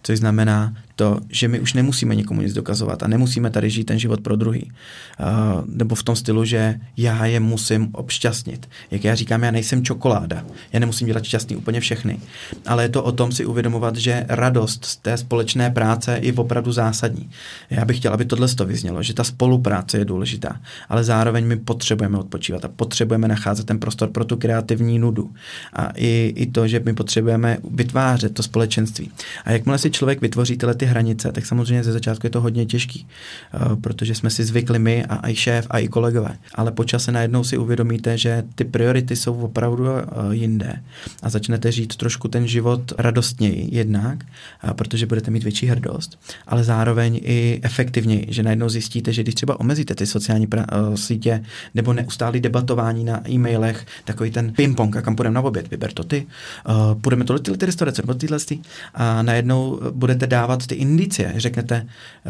což 0.02 0.18
znamená 0.18 0.74
to, 0.96 1.20
že 1.28 1.48
my 1.48 1.60
už 1.60 1.72
nemusíme 1.72 2.14
nikomu 2.14 2.42
nic 2.42 2.52
dokazovat 2.52 3.02
a 3.02 3.08
nemusíme 3.08 3.50
tady 3.50 3.70
žít 3.70 3.84
ten 3.84 3.98
život 3.98 4.20
pro 4.20 4.37
druhý. 4.37 4.72
Uh, 5.20 5.64
nebo 5.66 5.94
v 5.94 6.02
tom 6.02 6.16
stylu, 6.16 6.44
že 6.44 6.80
já 6.96 7.26
je 7.26 7.40
musím 7.40 7.88
obšťastnit. 7.92 8.68
Jak 8.90 9.04
já 9.04 9.14
říkám, 9.14 9.42
já 9.42 9.50
nejsem 9.50 9.84
čokoláda. 9.84 10.44
Já 10.72 10.80
nemusím 10.80 11.06
dělat 11.06 11.24
šťastný 11.24 11.56
úplně 11.56 11.80
všechny. 11.80 12.18
Ale 12.66 12.84
je 12.84 12.88
to 12.88 13.02
o 13.02 13.12
tom 13.12 13.32
si 13.32 13.46
uvědomovat, 13.46 13.96
že 13.96 14.26
radost 14.28 14.84
z 14.84 14.96
té 14.96 15.16
společné 15.16 15.70
práce 15.70 16.18
je 16.22 16.32
opravdu 16.32 16.72
zásadní. 16.72 17.30
Já 17.70 17.84
bych 17.84 17.96
chtěl, 17.96 18.12
aby 18.12 18.24
tohle 18.24 18.48
to 18.48 18.66
vyznělo, 18.66 19.02
že 19.02 19.14
ta 19.14 19.24
spolupráce 19.24 19.98
je 19.98 20.04
důležitá, 20.04 20.60
ale 20.88 21.04
zároveň 21.04 21.46
my 21.46 21.56
potřebujeme 21.56 22.18
odpočívat 22.18 22.64
a 22.64 22.68
potřebujeme 22.68 23.28
nacházet 23.28 23.66
ten 23.66 23.78
prostor 23.78 24.08
pro 24.08 24.24
tu 24.24 24.37
kreativní 24.37 24.98
nudu. 24.98 25.30
A 25.72 25.92
i, 25.96 26.33
i 26.37 26.46
to, 26.46 26.68
že 26.68 26.81
my 26.85 26.92
potřebujeme 26.92 27.59
vytvářet 27.70 28.35
to 28.35 28.42
společenství. 28.42 29.11
A 29.44 29.53
jakmile 29.53 29.79
si 29.79 29.90
člověk 29.90 30.20
vytvoří 30.20 30.57
tyhle 30.57 30.74
ty 30.74 30.87
hranice, 30.87 31.33
tak 31.33 31.46
samozřejmě 31.46 31.85
ze 31.85 31.92
začátku 31.92 32.27
je 32.27 32.31
to 32.31 32.40
hodně 32.40 32.66
těžký, 32.66 33.07
uh, 33.07 33.81
protože 33.81 34.14
jsme 34.14 34.31
si 34.31 34.44
zvykli 34.44 34.79
my 34.79 35.05
a 35.05 35.29
i 35.29 35.35
šéf 35.35 35.66
a 35.70 35.79
i 35.79 35.88
kolegové. 35.88 36.37
Ale 36.55 36.72
po 36.72 36.85
čase 36.85 37.12
najednou 37.12 37.44
si 37.44 37.59
uvědomíte, 37.59 38.18
že 38.18 38.44
ty 38.55 38.64
priority 38.64 39.16
jsou 39.16 39.35
opravdu 39.35 39.85
uh, 39.85 39.98
jinde 40.31 40.77
a 41.22 41.31
začnete 41.31 41.72
žít 41.72 41.96
trošku 41.96 42.29
ten 42.29 42.46
život 42.46 42.92
radostněji 42.98 43.68
jednak, 43.72 44.24
uh, 44.64 44.70
protože 44.70 45.07
budete 45.07 45.31
mít 45.31 45.42
větší 45.42 45.66
hrdost, 45.66 46.18
ale 46.46 46.64
zároveň 46.64 47.20
i 47.22 47.61
efektivněji, 47.62 48.27
že 48.29 48.42
najednou 48.42 48.68
zjistíte, 48.68 49.12
že 49.12 49.22
když 49.22 49.35
třeba 49.35 49.61
omezíte 49.61 49.94
ty 49.94 50.07
sociální 50.07 50.46
pra- 50.46 50.94
sítě 50.94 51.44
nebo 51.74 51.92
neustálý 51.92 52.40
debatování 52.40 53.05
na 53.05 53.31
e-mailech, 53.31 53.87
takový 54.05 54.31
ten 54.31 54.53
ping-pong, 54.53 54.96
a 54.96 55.03
kam 55.03 55.16
půjdeme 55.16 55.35
na 55.35 55.40
vyber 55.62 55.93
to 55.93 56.05
ty, 56.05 56.27
uh, 56.69 57.01
půjdeme 57.01 57.25
to 57.25 57.38
tyhle 57.38 57.59
ty 57.59 57.67
restaurace 57.67 58.03
nebo 58.03 58.14
tyhle 58.14 58.38
ty, 58.38 58.59
a 58.95 59.23
najednou 59.23 59.81
budete 59.90 60.27
dávat 60.27 60.67
ty 60.67 60.75
indicie, 60.75 61.35
řeknete, 61.37 61.87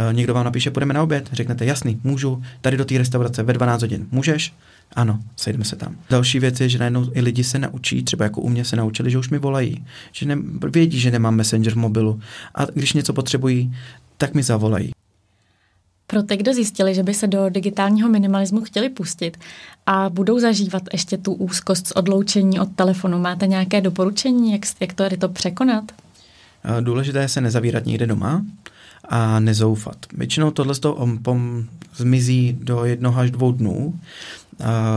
uh, 0.09 0.13
někdo 0.13 0.35
vám 0.35 0.45
napíše, 0.45 0.71
půjdeme 0.71 0.95
na 0.95 1.03
oběd, 1.03 1.29
řeknete, 1.33 1.65
jasný, 1.65 2.01
můžu, 2.05 2.43
tady 2.61 2.77
do 2.77 2.85
té 2.85 2.99
restaurace 2.99 3.43
ve 3.43 3.53
12 3.53 3.81
hodin, 3.81 4.07
můžeš? 4.11 4.53
Ano, 4.93 5.21
sejdeme 5.37 5.65
se 5.65 5.77
tam. 5.77 5.97
Další 6.11 6.39
věc 6.39 6.61
je, 6.61 6.69
že 6.69 6.79
najednou 6.79 7.11
i 7.15 7.21
lidi 7.21 7.45
se 7.45 7.59
naučí, 7.59 8.03
třeba 8.03 8.25
jako 8.25 8.41
u 8.41 8.49
mě 8.49 8.65
se 8.65 8.77
naučili, 8.77 9.11
že 9.11 9.19
už 9.19 9.31
mi 9.31 9.39
volají, 9.39 9.85
že 10.13 10.27
ne, 10.27 10.37
vědí, 10.71 11.01
že 11.01 11.11
nemám 11.11 11.35
messenger 11.35 11.73
v 11.73 11.77
mobilu. 11.77 12.21
A 12.55 12.65
když 12.65 12.93
něco 12.93 13.13
potřebují, 13.13 13.75
tak 14.17 14.35
mi 14.35 14.43
zavolají. 14.43 14.94
Pro 16.15 16.23
ty, 16.23 16.37
kdo 16.37 16.55
zjistili, 16.55 16.95
že 16.95 17.03
by 17.03 17.15
se 17.15 17.27
do 17.27 17.49
digitálního 17.49 18.09
minimalismu 18.09 18.61
chtěli 18.61 18.89
pustit 18.89 19.39
a 19.87 20.11
budou 20.11 20.39
zažívat 20.39 20.83
ještě 20.93 21.19
tu 21.19 21.33
úzkost 21.33 21.87
z 21.87 21.93
odloučení 21.93 22.61
od 22.61 22.69
telefonu, 22.77 23.19
máte 23.19 23.47
nějaké 23.47 23.81
doporučení, 23.81 24.53
jak, 24.53 24.61
jak 24.81 24.93
to, 24.93 25.05
to 25.19 25.29
překonat? 25.29 25.85
Důležité 26.81 27.21
je 27.21 27.29
se 27.29 27.41
nezavírat 27.41 27.87
někde 27.87 28.07
doma 28.07 28.45
a 29.09 29.41
nezoufat. 29.41 29.97
Většinou 30.13 30.51
tohle 30.51 30.75
zmizí 31.97 32.59
do 32.61 32.85
jednoho 32.85 33.21
až 33.21 33.31
dvou 33.31 33.53
dnů, 33.53 34.01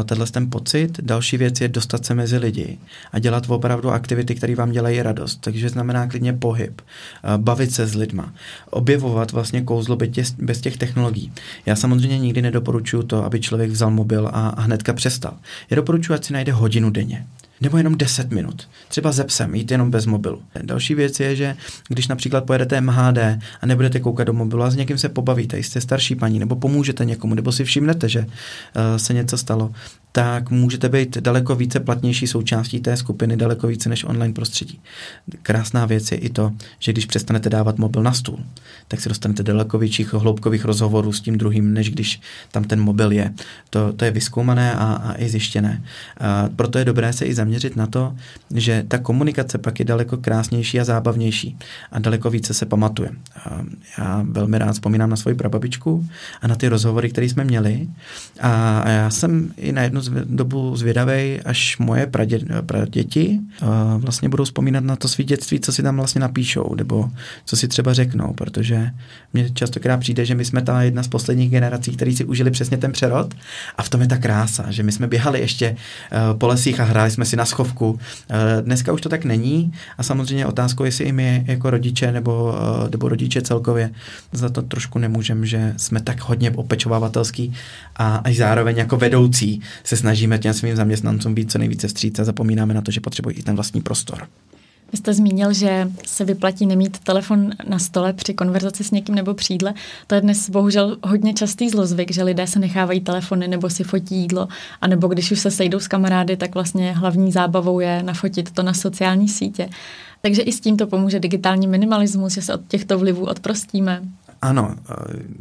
tenhle 0.06 0.28
ten 0.28 0.50
pocit. 0.50 1.00
Další 1.02 1.38
věc 1.38 1.62
je 1.62 1.68
dostat 1.68 2.06
se 2.06 2.14
mezi 2.14 2.38
lidi 2.38 2.78
a 3.12 3.20
dělat 3.20 3.44
opravdu 3.50 3.90
aktivity, 3.90 4.36
které 4.36 4.56
vám 4.56 4.72
dělají 4.72 5.02
radost. 5.02 5.42
Takže 5.42 5.70
znamená 5.70 6.08
klidně 6.08 6.34
pohyb, 6.34 6.82
bavit 7.38 7.72
se 7.72 7.88
s 7.88 7.96
lidma, 7.96 8.34
objevovat 8.70 9.32
vlastně 9.32 9.62
kouzlo 9.62 9.98
bez 10.38 10.62
těch, 10.62 10.78
technologií. 10.78 11.32
Já 11.66 11.76
samozřejmě 11.76 12.20
nikdy 12.20 12.42
nedoporučuju 12.42 13.04
to, 13.04 13.26
aby 13.26 13.40
člověk 13.40 13.72
vzal 13.72 13.92
mobil 13.92 14.28
a, 14.28 14.30
a 14.30 14.62
hnedka 14.62 14.94
přestal. 14.94 15.34
Já 15.70 15.76
doporučuji, 15.76 16.14
ať 16.14 16.26
si 16.26 16.34
najde 16.34 16.52
hodinu 16.52 16.90
denně 16.90 17.26
nebo 17.62 17.78
jenom 17.78 17.98
10 17.98 18.32
minut. 18.32 18.68
Třeba 18.88 19.12
ze 19.12 19.24
psem, 19.24 19.56
jít 19.56 19.72
jenom 19.72 19.92
bez 19.92 20.06
mobilu. 20.06 20.42
Další 20.62 20.96
věc 20.96 21.20
je, 21.20 21.36
že 21.36 21.56
když 21.88 22.08
například 22.08 22.46
pojedete 22.46 22.82
MHD 22.82 23.18
a 23.62 23.66
nebudete 23.66 24.00
koukat 24.00 24.28
do 24.28 24.34
mobilu 24.34 24.64
a 24.64 24.70
s 24.70 24.76
někým 24.76 24.98
se 24.98 25.10
pobavíte, 25.10 25.58
jste 25.58 25.82
starší 25.82 26.16
paní, 26.16 26.40
nebo 26.40 26.56
pomůžete 26.56 27.06
někomu, 27.06 27.36
nebo 27.36 27.52
si 27.52 27.64
všimnete, 27.64 28.10
že 28.10 28.20
uh, 28.20 28.26
se 28.98 29.14
něco 29.14 29.38
stalo, 29.38 29.72
tak 30.12 30.52
můžete 30.52 30.90
být 30.90 31.18
daleko 31.18 31.56
více 31.56 31.80
platnější 31.80 32.28
součástí 32.28 32.80
té 32.80 32.98
skupiny, 32.98 33.38
daleko 33.38 33.68
více 33.68 33.90
než 33.90 34.04
online 34.04 34.34
prostředí. 34.34 34.80
Krásná 35.42 35.86
věc 35.86 36.12
je 36.12 36.18
i 36.18 36.30
to, 36.30 36.52
že 36.80 36.92
když 36.92 37.06
přestanete 37.06 37.50
dávat 37.50 37.78
mobil 37.78 38.04
na 38.04 38.14
stůl, 38.14 38.40
tak 38.88 39.02
se 39.02 39.10
dostanete 39.10 39.44
daleko 39.44 39.78
větších 39.78 40.14
hloubkových 40.14 40.66
rozhovorů 40.66 41.14
s 41.14 41.22
tím 41.22 41.38
druhým, 41.38 41.74
než 41.74 41.90
když 41.90 42.22
tam 42.52 42.64
ten 42.64 42.82
mobil 42.82 43.12
je. 43.12 43.34
To, 43.70 43.94
to 43.94 44.06
je 44.06 44.12
vyskoumané 44.12 44.74
a, 44.74 44.94
a 44.94 45.14
i 45.18 45.30
zjištěné. 45.30 45.84
A 46.18 46.50
proto 46.56 46.80
je 46.80 46.86
dobré 46.86 47.14
se 47.14 47.26
i 47.26 47.34
zaměřit 47.34 47.76
na 47.76 47.88
to, 47.88 48.16
že 48.56 48.86
ta 48.88 48.98
komunikace 48.98 49.58
pak 49.58 49.80
je 49.80 49.86
daleko 49.86 50.18
krásnější 50.18 50.80
a 50.80 50.84
zábavnější 50.84 51.58
a 51.92 52.00
daleko 52.00 52.30
více 52.30 52.54
se 52.54 52.66
pamatuje. 52.66 53.10
A 53.46 53.62
já 53.98 54.26
velmi 54.30 54.58
rád 54.58 54.72
vzpomínám 54.74 55.10
na 55.10 55.16
svoji 55.16 55.36
prababičku 55.36 56.08
a 56.42 56.48
na 56.48 56.56
ty 56.56 56.68
rozhovory, 56.68 57.10
které 57.10 57.30
jsme 57.30 57.44
měli. 57.44 57.88
A, 58.40 58.80
a 58.80 58.90
já 58.90 59.10
jsem 59.10 59.54
i 59.58 59.72
na 59.72 59.84
jednu 59.98 60.36
dobu 60.36 60.76
zvědavej, 60.76 61.42
až 61.46 61.78
moje 61.78 62.08
pradě, 62.08 62.40
praděti 62.66 63.40
uh, 63.62 63.68
vlastně 64.02 64.30
budou 64.30 64.44
vzpomínat 64.44 64.84
na 64.84 64.96
to 64.96 65.08
svý 65.08 65.24
dětství, 65.24 65.60
co 65.60 65.72
si 65.72 65.84
tam 65.84 65.98
vlastně 65.98 66.22
napíšou, 66.22 66.76
nebo 66.76 67.10
co 67.46 67.56
si 67.56 67.68
třeba 67.68 67.94
řeknou, 67.94 68.34
protože 68.34 68.90
mně 69.34 69.50
častokrát 69.50 70.00
přijde, 70.00 70.26
že 70.26 70.36
my 70.36 70.46
jsme 70.46 70.62
ta 70.62 70.82
jedna 70.82 71.04
z 71.04 71.08
posledních 71.08 71.52
generací, 71.52 71.92
který 71.92 72.16
si 72.16 72.26
užili 72.26 72.52
přesně 72.52 72.78
ten 72.78 72.92
přerod 72.92 73.34
a 73.78 73.84
v 73.84 73.90
tom 73.90 74.02
je 74.02 74.08
ta 74.08 74.18
krása, 74.18 74.72
že 74.72 74.84
my 74.84 74.92
jsme 74.92 75.08
běhali 75.08 75.40
ještě 75.40 75.70
uh, 75.72 76.38
po 76.40 76.48
lesích 76.48 76.80
a 76.80 76.84
hráli 76.84 77.12
jsme 77.12 77.26
si 77.26 77.36
na 77.36 77.46
schovku. 77.46 77.90
Uh, 77.90 78.00
dneska 78.62 78.94
už 78.94 79.02
to 79.02 79.10
tak 79.10 79.26
není 79.26 79.74
a 79.98 80.04
samozřejmě 80.04 80.46
otázkou, 80.46 80.84
jestli 80.84 81.06
i 81.06 81.12
my 81.12 81.44
jako 81.48 81.70
rodiče 81.70 82.12
nebo, 82.12 82.56
uh, 82.84 82.90
nebo 82.90 83.10
rodiče 83.10 83.42
celkově 83.42 83.90
za 84.32 84.50
to 84.50 84.62
trošku 84.62 85.00
nemůžeme, 85.00 85.46
že 85.46 85.74
jsme 85.78 86.02
tak 86.02 86.22
hodně 86.22 86.52
opečovávatelský 86.52 87.54
a 87.96 88.16
až 88.16 88.38
zároveň 88.38 88.78
jako 88.78 88.98
vedoucí 88.98 89.62
se 89.88 89.98
snažíme 89.98 90.40
těm 90.40 90.54
svým 90.54 90.76
zaměstnancům 90.76 91.34
být 91.34 91.52
co 91.52 91.58
nejvíce 91.58 91.88
vstříc 91.88 92.20
a 92.20 92.24
zapomínáme 92.24 92.74
na 92.74 92.82
to, 92.82 92.92
že 92.92 93.02
potřebují 93.02 93.36
i 93.36 93.44
ten 93.44 93.56
vlastní 93.56 93.82
prostor. 93.82 94.28
Vy 94.92 94.98
jste 94.98 95.14
zmínil, 95.14 95.54
že 95.54 95.92
se 96.06 96.26
vyplatí 96.26 96.66
nemít 96.66 97.00
telefon 97.00 97.52
na 97.70 97.80
stole 97.80 98.14
při 98.14 98.34
konverzaci 98.34 98.84
s 98.84 98.92
někým 98.92 99.16
nebo 99.16 99.34
přídle. 99.34 99.74
To 100.08 100.16
je 100.16 100.22
dnes 100.22 100.50
bohužel 100.50 100.98
hodně 101.04 101.34
častý 101.34 101.70
zlozvyk, 101.70 102.14
že 102.14 102.24
lidé 102.24 102.48
se 102.48 102.60
nechávají 102.60 103.02
telefony 103.02 103.48
nebo 103.48 103.70
si 103.70 103.84
fotí 103.84 104.16
jídlo, 104.16 104.48
a 104.82 104.88
nebo 104.88 105.08
když 105.08 105.32
už 105.32 105.40
se 105.40 105.52
sejdou 105.52 105.80
s 105.80 105.88
kamarády, 105.88 106.38
tak 106.38 106.54
vlastně 106.54 106.92
hlavní 106.92 107.32
zábavou 107.32 107.80
je 107.80 108.04
nafotit 108.04 108.52
to 108.52 108.64
na 108.64 108.74
sociální 108.74 109.30
sítě. 109.30 109.70
Takže 110.22 110.42
i 110.42 110.52
s 110.52 110.60
tím 110.60 110.78
to 110.78 110.88
pomůže 110.88 111.20
digitální 111.20 111.68
minimalismus, 111.68 112.34
že 112.34 112.42
se 112.42 112.54
od 112.54 112.62
těchto 112.68 113.00
vlivů 113.00 113.26
odprostíme. 113.26 114.02
Ano, 114.42 114.76
eh, 114.90 114.94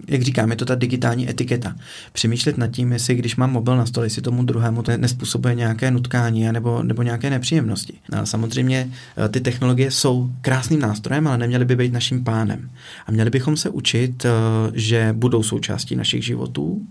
jak 0.09 0.23
říkám, 0.23 0.51
je 0.51 0.57
to 0.57 0.65
ta 0.65 0.75
digitální 0.75 1.31
etiketa. 1.31 1.77
Přemýšlet 2.13 2.59
nad 2.59 2.67
tím, 2.67 2.93
jestli 2.93 3.15
když 3.15 3.37
mám 3.37 3.53
mobil 3.53 3.77
na 3.77 3.87
stole, 3.87 4.07
jestli 4.07 4.23
tomu 4.23 4.43
druhému 4.43 4.83
to 4.83 4.97
nespůsobuje 4.97 5.55
nějaké 5.55 5.91
nutkání 5.91 6.53
nebo, 6.53 6.83
nebo 6.83 7.03
nějaké 7.03 7.31
nepříjemnosti. 7.31 7.95
A 8.13 8.27
samozřejmě 8.27 8.91
eh, 9.17 9.29
ty 9.29 9.41
technologie 9.41 9.91
jsou 9.91 10.31
krásným 10.41 10.81
nástrojem, 10.81 11.29
ale 11.29 11.39
neměly 11.39 11.65
by 11.65 11.77
být 11.77 11.93
naším 11.93 12.25
pánem. 12.25 12.71
A 13.07 13.13
měli 13.13 13.31
bychom 13.31 13.57
se 13.57 13.69
učit, 13.69 14.25
eh, 14.25 14.31
že 14.75 15.13
budou 15.13 15.43
součástí 15.43 15.97
našich 15.97 16.25
životů, 16.25 16.87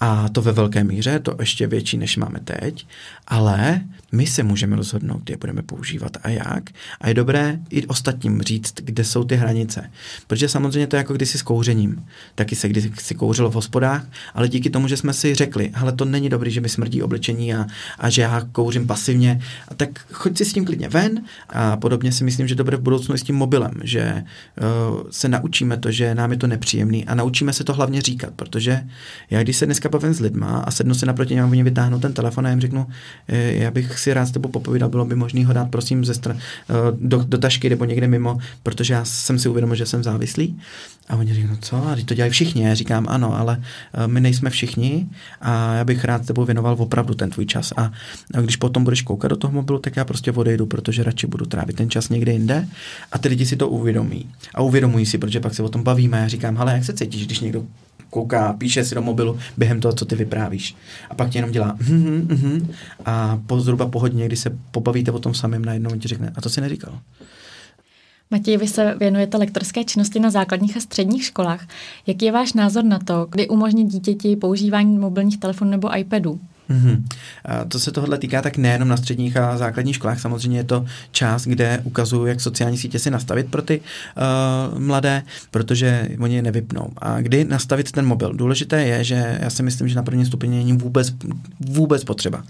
a 0.00 0.28
to 0.28 0.42
ve 0.42 0.52
velké 0.52 0.84
míře, 0.84 1.18
to 1.18 1.36
ještě 1.40 1.66
větší, 1.66 1.98
než 1.98 2.16
máme 2.16 2.40
teď, 2.44 2.86
ale 3.28 3.80
my 4.16 4.26
se 4.26 4.42
můžeme 4.42 4.76
rozhodnout, 4.76 5.30
je 5.30 5.36
budeme 5.36 5.62
používat 5.62 6.16
a 6.22 6.28
jak. 6.28 6.70
A 7.00 7.08
je 7.08 7.14
dobré 7.14 7.58
i 7.70 7.86
ostatním 7.86 8.42
říct, 8.42 8.74
kde 8.74 9.04
jsou 9.04 9.24
ty 9.24 9.36
hranice. 9.36 9.90
Protože 10.26 10.48
samozřejmě 10.48 10.86
to 10.86 10.96
je 10.96 10.98
jako 10.98 11.14
kdysi 11.14 11.38
s 11.38 11.42
kouřením. 11.42 12.04
Taky 12.34 12.56
se 12.56 12.68
kdysi 12.68 13.14
kouřilo 13.14 13.50
v 13.50 13.54
hospodách, 13.54 14.06
ale 14.34 14.48
díky 14.48 14.70
tomu, 14.70 14.88
že 14.88 14.96
jsme 14.96 15.12
si 15.12 15.34
řekli, 15.34 15.70
ale 15.74 15.92
to 15.92 16.04
není 16.04 16.28
dobrý, 16.28 16.50
že 16.50 16.60
mi 16.60 16.68
smrdí 16.68 17.02
oblečení 17.02 17.54
a, 17.54 17.66
a 17.98 18.10
že 18.10 18.22
já 18.22 18.46
kouřím 18.52 18.86
pasivně, 18.86 19.40
a 19.68 19.74
tak 19.74 20.06
choď 20.12 20.38
si 20.38 20.44
s 20.44 20.52
tím 20.52 20.64
klidně 20.64 20.88
ven. 20.88 21.20
A 21.48 21.76
podobně 21.76 22.12
si 22.12 22.24
myslím, 22.24 22.48
že 22.48 22.54
dobré 22.54 22.76
v 22.76 22.80
budoucnu 22.80 23.14
i 23.14 23.18
s 23.18 23.22
tím 23.22 23.36
mobilem, 23.36 23.72
že 23.84 24.24
uh, 24.92 25.02
se 25.10 25.28
naučíme 25.28 25.76
to, 25.76 25.90
že 25.90 26.14
nám 26.14 26.30
je 26.30 26.38
to 26.38 26.46
nepříjemný 26.46 27.06
a 27.06 27.14
naučíme 27.14 27.52
se 27.52 27.64
to 27.64 27.72
hlavně 27.72 28.02
říkat, 28.02 28.32
protože 28.36 28.82
já 29.30 29.42
když 29.42 29.56
se 29.56 29.66
dneska 29.66 29.88
bavím 29.88 30.14
s 30.14 30.20
lidma 30.20 30.58
a 30.58 30.70
sednu 30.70 30.94
si 30.94 31.06
naproti 31.06 31.34
něm, 31.34 31.50
oni 31.50 31.62
vytáhnou 31.62 31.98
ten 31.98 32.12
telefon 32.12 32.46
a 32.46 32.50
jim 32.50 32.60
řeknu, 32.60 32.86
eh, 33.28 33.52
já 33.52 33.70
bych 33.70 33.98
si 34.06 34.14
rád 34.14 34.26
s 34.26 34.30
tebou 34.30 34.48
popovídal, 34.48 34.88
bylo 34.88 35.04
by 35.04 35.14
možné 35.14 35.46
ho 35.46 35.52
dát 35.52 35.70
prosím 35.70 36.04
ze 36.04 36.12
str- 36.12 36.36
eh, 36.38 36.74
do, 37.00 37.24
do 37.26 37.38
tašky 37.38 37.70
nebo 37.70 37.84
někde 37.84 38.06
mimo, 38.06 38.38
protože 38.62 38.94
já 38.94 39.04
jsem 39.04 39.38
si 39.38 39.48
uvědomil, 39.48 39.76
že 39.76 39.86
jsem 39.86 40.02
závislý. 40.02 40.58
A 41.08 41.16
oni 41.16 41.34
říkají, 41.34 41.50
no 41.50 41.58
co, 41.60 41.76
a 41.76 41.96
to 42.04 42.14
dělají 42.14 42.30
všichni. 42.30 42.62
Já 42.62 42.74
říkám, 42.74 43.06
ano, 43.08 43.38
ale 43.38 43.58
eh, 43.58 44.06
my 44.06 44.20
nejsme 44.20 44.50
všichni 44.50 45.06
a 45.40 45.74
já 45.74 45.84
bych 45.84 46.04
rád 46.04 46.26
tebou 46.26 46.44
věnoval 46.44 46.76
opravdu 46.78 47.14
ten 47.14 47.30
tvůj 47.30 47.46
čas. 47.46 47.72
A 47.76 47.90
když 48.40 48.56
potom 48.56 48.84
budeš 48.84 49.02
koukat 49.02 49.30
do 49.30 49.36
toho 49.36 49.52
mobilu, 49.52 49.78
tak 49.78 49.96
já 49.96 50.04
prostě 50.04 50.32
odejdu, 50.32 50.66
protože 50.66 51.02
radši 51.02 51.26
budu 51.26 51.46
trávit 51.46 51.76
ten 51.76 51.90
čas 51.90 52.08
někde 52.08 52.32
jinde. 52.32 52.68
A 53.12 53.18
ty 53.18 53.28
lidi 53.28 53.46
si 53.46 53.56
to 53.56 53.68
uvědomí. 53.68 54.30
A 54.54 54.62
uvědomují 54.62 55.06
si, 55.06 55.18
protože 55.18 55.40
pak 55.40 55.54
se 55.54 55.62
o 55.62 55.68
tom 55.68 55.82
bavíme. 55.82 56.18
Já 56.18 56.28
říkám, 56.28 56.58
ale 56.58 56.72
jak 56.72 56.84
se 56.84 56.92
cítíš, 56.92 57.26
když 57.26 57.40
někdo 57.40 57.66
kouká, 58.10 58.52
píše 58.52 58.84
si 58.84 58.94
do 58.94 59.02
mobilu 59.02 59.38
během 59.56 59.80
toho, 59.80 59.94
co 59.94 60.04
ty 60.04 60.16
vyprávíš. 60.16 60.76
A 61.10 61.14
pak 61.14 61.30
ti 61.30 61.38
jenom 61.38 61.50
dělá 61.50 61.76
mm-hmm, 61.76 62.26
mm-hmm, 62.26 62.66
a 63.04 63.40
po 63.46 63.60
zhruba 63.60 63.86
po 63.86 64.00
hodině, 64.00 64.26
kdy 64.26 64.36
se 64.36 64.58
pobavíte 64.70 65.12
o 65.12 65.18
tom 65.18 65.34
samém, 65.34 65.64
najednou 65.64 65.90
ti 65.90 66.08
řekne, 66.08 66.32
a 66.36 66.40
to 66.40 66.48
si 66.48 66.60
neříkal. 66.60 66.98
Matěj, 68.30 68.56
vy 68.56 68.68
se 68.68 68.94
věnujete 68.98 69.36
lektorské 69.36 69.84
činnosti 69.84 70.20
na 70.20 70.30
základních 70.30 70.76
a 70.76 70.80
středních 70.80 71.24
školách. 71.24 71.68
Jaký 72.06 72.24
je 72.24 72.32
váš 72.32 72.52
názor 72.52 72.84
na 72.84 72.98
to, 72.98 73.26
kdy 73.30 73.48
umožnit 73.48 73.88
dítěti 73.88 74.36
používání 74.36 74.98
mobilních 74.98 75.38
telefonů 75.38 75.70
nebo 75.70 75.98
iPadů? 75.98 76.40
Mm-hmm. 76.70 77.02
To 77.68 77.80
se 77.80 77.92
tohle 77.92 78.18
týká 78.18 78.42
tak 78.42 78.56
nejenom 78.56 78.88
na 78.88 78.96
středních 78.96 79.36
a 79.36 79.58
základních 79.58 79.96
školách, 79.96 80.20
samozřejmě 80.20 80.58
je 80.58 80.64
to 80.64 80.86
část, 81.10 81.46
kde 81.46 81.80
ukazuju, 81.84 82.26
jak 82.26 82.40
sociální 82.40 82.78
sítě 82.78 82.98
si 82.98 83.10
nastavit 83.10 83.50
pro 83.50 83.62
ty 83.62 83.80
uh, 83.80 84.78
mladé, 84.78 85.22
protože 85.50 86.08
oni 86.20 86.34
je 86.34 86.42
nevypnou. 86.42 86.88
A 86.98 87.20
kdy 87.20 87.44
nastavit 87.44 87.92
ten 87.92 88.06
mobil? 88.06 88.32
Důležité 88.32 88.82
je, 88.82 89.04
že 89.04 89.38
já 89.40 89.50
si 89.50 89.62
myslím, 89.62 89.88
že 89.88 89.94
na 89.94 90.02
první 90.02 90.26
stupeň 90.26 90.50
není 90.50 90.72
vůbec, 90.72 91.14
vůbec 91.60 92.04
potřeba. 92.04 92.38
Uh, 92.38 92.44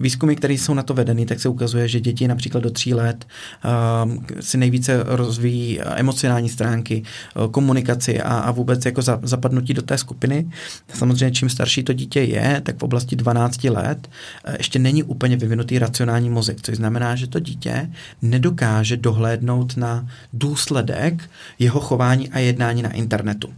výzkumy, 0.00 0.36
které 0.36 0.54
jsou 0.54 0.74
na 0.74 0.82
to 0.82 0.94
vedeny, 0.94 1.26
tak 1.26 1.40
se 1.40 1.48
ukazuje, 1.48 1.88
že 1.88 2.00
děti 2.00 2.28
například 2.28 2.60
do 2.60 2.70
tří 2.70 2.94
let 2.94 3.26
uh, 3.64 4.14
si 4.40 4.58
nejvíce 4.58 5.02
rozvíjí 5.06 5.80
emocionální 5.80 6.48
stránky, 6.48 7.02
uh, 7.36 7.50
komunikaci 7.50 8.20
a, 8.20 8.38
a 8.38 8.50
vůbec 8.50 8.84
jako 8.84 9.02
za, 9.02 9.20
zapadnutí 9.22 9.74
do 9.74 9.82
té 9.82 9.98
skupiny. 9.98 10.50
Samozřejmě, 10.94 11.30
čím 11.30 11.48
starší 11.48 11.82
to 11.82 11.92
dítě 11.92 12.20
je, 12.20 12.60
tak 12.64 12.78
v 12.78 12.82
oblasti 12.82 13.16
12 13.22 13.64
let 13.64 14.10
eh, 14.44 14.54
ještě 14.58 14.78
není 14.78 15.02
úplně 15.02 15.36
vyvinutý 15.36 15.78
racionální 15.78 16.30
mozek, 16.30 16.58
což 16.62 16.76
znamená, 16.76 17.16
že 17.16 17.26
to 17.26 17.40
dítě 17.40 17.90
nedokáže 18.22 18.96
dohlédnout 18.96 19.76
na 19.76 20.08
důsledek 20.32 21.30
jeho 21.58 21.80
chování 21.80 22.28
a 22.30 22.38
jednání 22.38 22.82
na 22.82 22.92
internetu. 22.92 23.48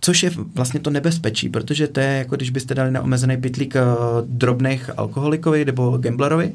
Což 0.00 0.22
je 0.22 0.30
vlastně 0.54 0.80
to 0.80 0.90
nebezpečí, 0.90 1.48
protože 1.48 1.88
to 1.88 2.00
je 2.00 2.06
jako 2.06 2.36
když 2.36 2.50
byste 2.50 2.74
dali 2.74 2.90
na 2.90 3.02
omezený 3.02 3.36
pytlík 3.36 3.74
uh, 3.74 3.80
drobných 4.26 4.90
alkoholikovi 4.96 5.64
nebo 5.64 5.98
gamblerovi, 5.98 6.52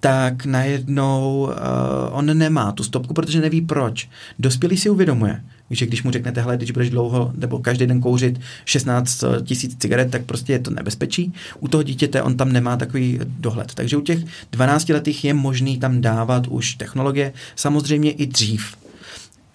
tak 0.00 0.44
najednou 0.44 1.42
uh, 1.42 1.52
on 2.10 2.38
nemá 2.38 2.72
tu 2.72 2.84
stopku, 2.84 3.14
protože 3.14 3.40
neví 3.40 3.60
proč. 3.60 4.08
Dospělý 4.38 4.76
si 4.76 4.90
uvědomuje, 4.90 5.40
že 5.70 5.86
když 5.86 6.02
mu 6.02 6.10
řeknete, 6.10 6.40
hele, 6.40 6.56
když 6.56 6.70
budeš 6.70 6.90
dlouho 6.90 7.32
nebo 7.36 7.58
každý 7.58 7.86
den 7.86 8.00
kouřit 8.00 8.40
16 8.64 9.24
tisíc 9.44 9.76
cigaret, 9.78 10.10
tak 10.10 10.24
prostě 10.24 10.52
je 10.52 10.58
to 10.58 10.70
nebezpečí. 10.70 11.32
U 11.60 11.68
toho 11.68 11.82
dítěte 11.82 12.22
on 12.22 12.36
tam 12.36 12.52
nemá 12.52 12.76
takový 12.76 13.20
dohled. 13.22 13.74
Takže 13.74 13.96
u 13.96 14.00
těch 14.00 14.18
12 14.52 14.88
letých 14.88 15.24
je 15.24 15.34
možný 15.34 15.78
tam 15.78 16.00
dávat 16.00 16.46
už 16.46 16.74
technologie, 16.74 17.32
samozřejmě 17.56 18.10
i 18.10 18.26
dřív. 18.26 18.76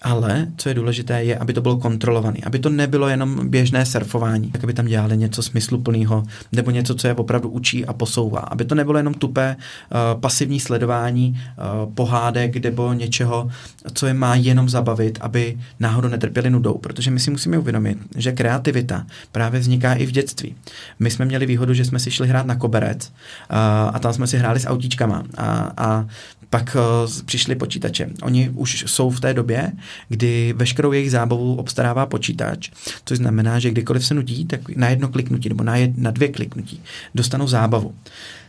Ale, 0.04 0.46
co 0.56 0.68
je 0.68 0.74
důležité, 0.74 1.24
je, 1.24 1.38
aby 1.38 1.52
to 1.52 1.60
bylo 1.60 1.76
kontrolované, 1.76 2.38
aby 2.46 2.58
to 2.58 2.68
nebylo 2.68 3.08
jenom 3.08 3.48
běžné 3.48 3.86
surfování, 3.86 4.50
tak 4.50 4.64
aby 4.64 4.72
tam 4.72 4.86
dělali 4.86 5.16
něco 5.16 5.42
smysluplného, 5.42 6.24
nebo 6.52 6.70
něco, 6.70 6.94
co 6.94 7.06
je 7.06 7.14
opravdu 7.14 7.48
učí 7.48 7.86
a 7.86 7.92
posouvá. 7.92 8.40
Aby 8.40 8.64
to 8.64 8.74
nebylo 8.74 8.98
jenom 8.98 9.14
tupé 9.14 9.56
uh, 9.56 10.20
pasivní 10.20 10.60
sledování 10.60 11.40
uh, 11.86 11.92
pohádek 11.94 12.56
nebo 12.56 12.92
něčeho, 12.92 13.50
co 13.94 14.06
je 14.06 14.14
má 14.14 14.34
jenom 14.34 14.68
zabavit, 14.68 15.18
aby 15.20 15.58
náhodou 15.80 16.08
netrpěli 16.08 16.50
nudou. 16.50 16.78
Protože 16.78 17.10
my 17.10 17.20
si 17.20 17.30
musíme 17.30 17.58
uvědomit, 17.58 17.98
že 18.16 18.32
kreativita 18.32 19.06
právě 19.32 19.60
vzniká 19.60 19.94
i 19.94 20.06
v 20.06 20.10
dětství. 20.10 20.54
My 20.98 21.10
jsme 21.10 21.24
měli 21.24 21.46
výhodu, 21.46 21.74
že 21.74 21.84
jsme 21.84 21.98
si 21.98 22.10
šli 22.10 22.28
hrát 22.28 22.46
na 22.46 22.56
koberec 22.56 23.08
uh, 23.08 23.56
a 23.92 23.98
tam 23.98 24.12
jsme 24.12 24.26
si 24.26 24.38
hráli 24.38 24.60
s 24.60 24.66
autíčkama 24.66 25.22
a, 25.36 25.72
a 25.76 26.06
pak 26.50 26.76
uh, 26.76 27.10
přišli 27.24 27.54
počítače. 27.54 28.10
Oni 28.22 28.50
už 28.54 28.84
jsou 28.86 29.10
v 29.10 29.20
té 29.20 29.34
době, 29.34 29.72
kdy 30.08 30.54
veškerou 30.56 30.92
jejich 30.92 31.10
zábavu 31.10 31.56
obstarává 31.56 32.06
počítač, 32.06 32.70
což 33.04 33.18
znamená, 33.18 33.58
že 33.58 33.70
kdykoliv 33.70 34.06
se 34.06 34.14
nudí, 34.14 34.44
tak 34.44 34.76
na 34.76 34.88
jedno 34.88 35.08
kliknutí 35.08 35.48
nebo 35.48 35.64
na, 35.64 35.76
jed, 35.76 35.98
na 35.98 36.10
dvě 36.10 36.28
kliknutí 36.28 36.82
dostanou 37.14 37.46
zábavu. 37.46 37.94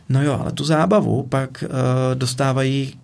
No 0.08 0.22
jo, 0.22 0.38
ale 0.40 0.52
tu 0.52 0.64
zábavu 0.64 1.22
pak 1.22 1.64
uh, 1.66 1.70
dostávají 2.14 2.94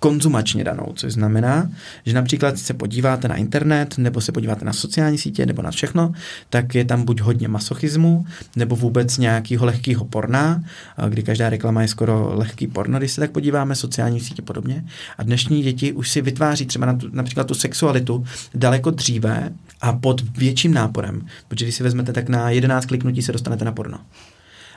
konzumačně 0.00 0.64
danou, 0.64 0.92
což 0.94 1.12
znamená, 1.12 1.70
že 2.06 2.14
například 2.14 2.58
se 2.58 2.74
podíváte 2.74 3.28
na 3.28 3.36
internet, 3.36 3.98
nebo 3.98 4.20
se 4.20 4.32
podíváte 4.32 4.64
na 4.64 4.72
sociální 4.72 5.18
sítě, 5.18 5.46
nebo 5.46 5.62
na 5.62 5.70
všechno, 5.70 6.12
tak 6.50 6.74
je 6.74 6.84
tam 6.84 7.04
buď 7.04 7.20
hodně 7.20 7.48
masochismu, 7.48 8.26
nebo 8.56 8.76
vůbec 8.76 9.18
nějakého 9.18 9.66
lehkého 9.66 10.04
porna, 10.04 10.64
kdy 11.08 11.22
každá 11.22 11.50
reklama 11.50 11.82
je 11.82 11.88
skoro 11.88 12.32
lehký 12.34 12.66
porno, 12.66 12.98
když 12.98 13.12
se 13.12 13.20
tak 13.20 13.30
podíváme, 13.30 13.74
sociální 13.74 14.20
sítě 14.20 14.42
podobně. 14.42 14.84
A 15.18 15.22
dnešní 15.22 15.62
děti 15.62 15.92
už 15.92 16.10
si 16.10 16.20
vytváří 16.22 16.66
třeba 16.66 16.86
na 16.86 16.94
tu, 16.94 17.08
například 17.12 17.46
tu 17.46 17.54
sexualitu 17.54 18.24
daleko 18.54 18.90
dříve 18.90 19.52
a 19.80 19.92
pod 19.92 20.20
větším 20.38 20.74
náporem, 20.74 21.26
protože 21.48 21.64
když 21.64 21.74
si 21.74 21.82
vezmete, 21.82 22.12
tak 22.12 22.28
na 22.28 22.50
11 22.50 22.86
kliknutí 22.86 23.22
se 23.22 23.32
dostanete 23.32 23.64
na 23.64 23.72
porno. 23.72 23.98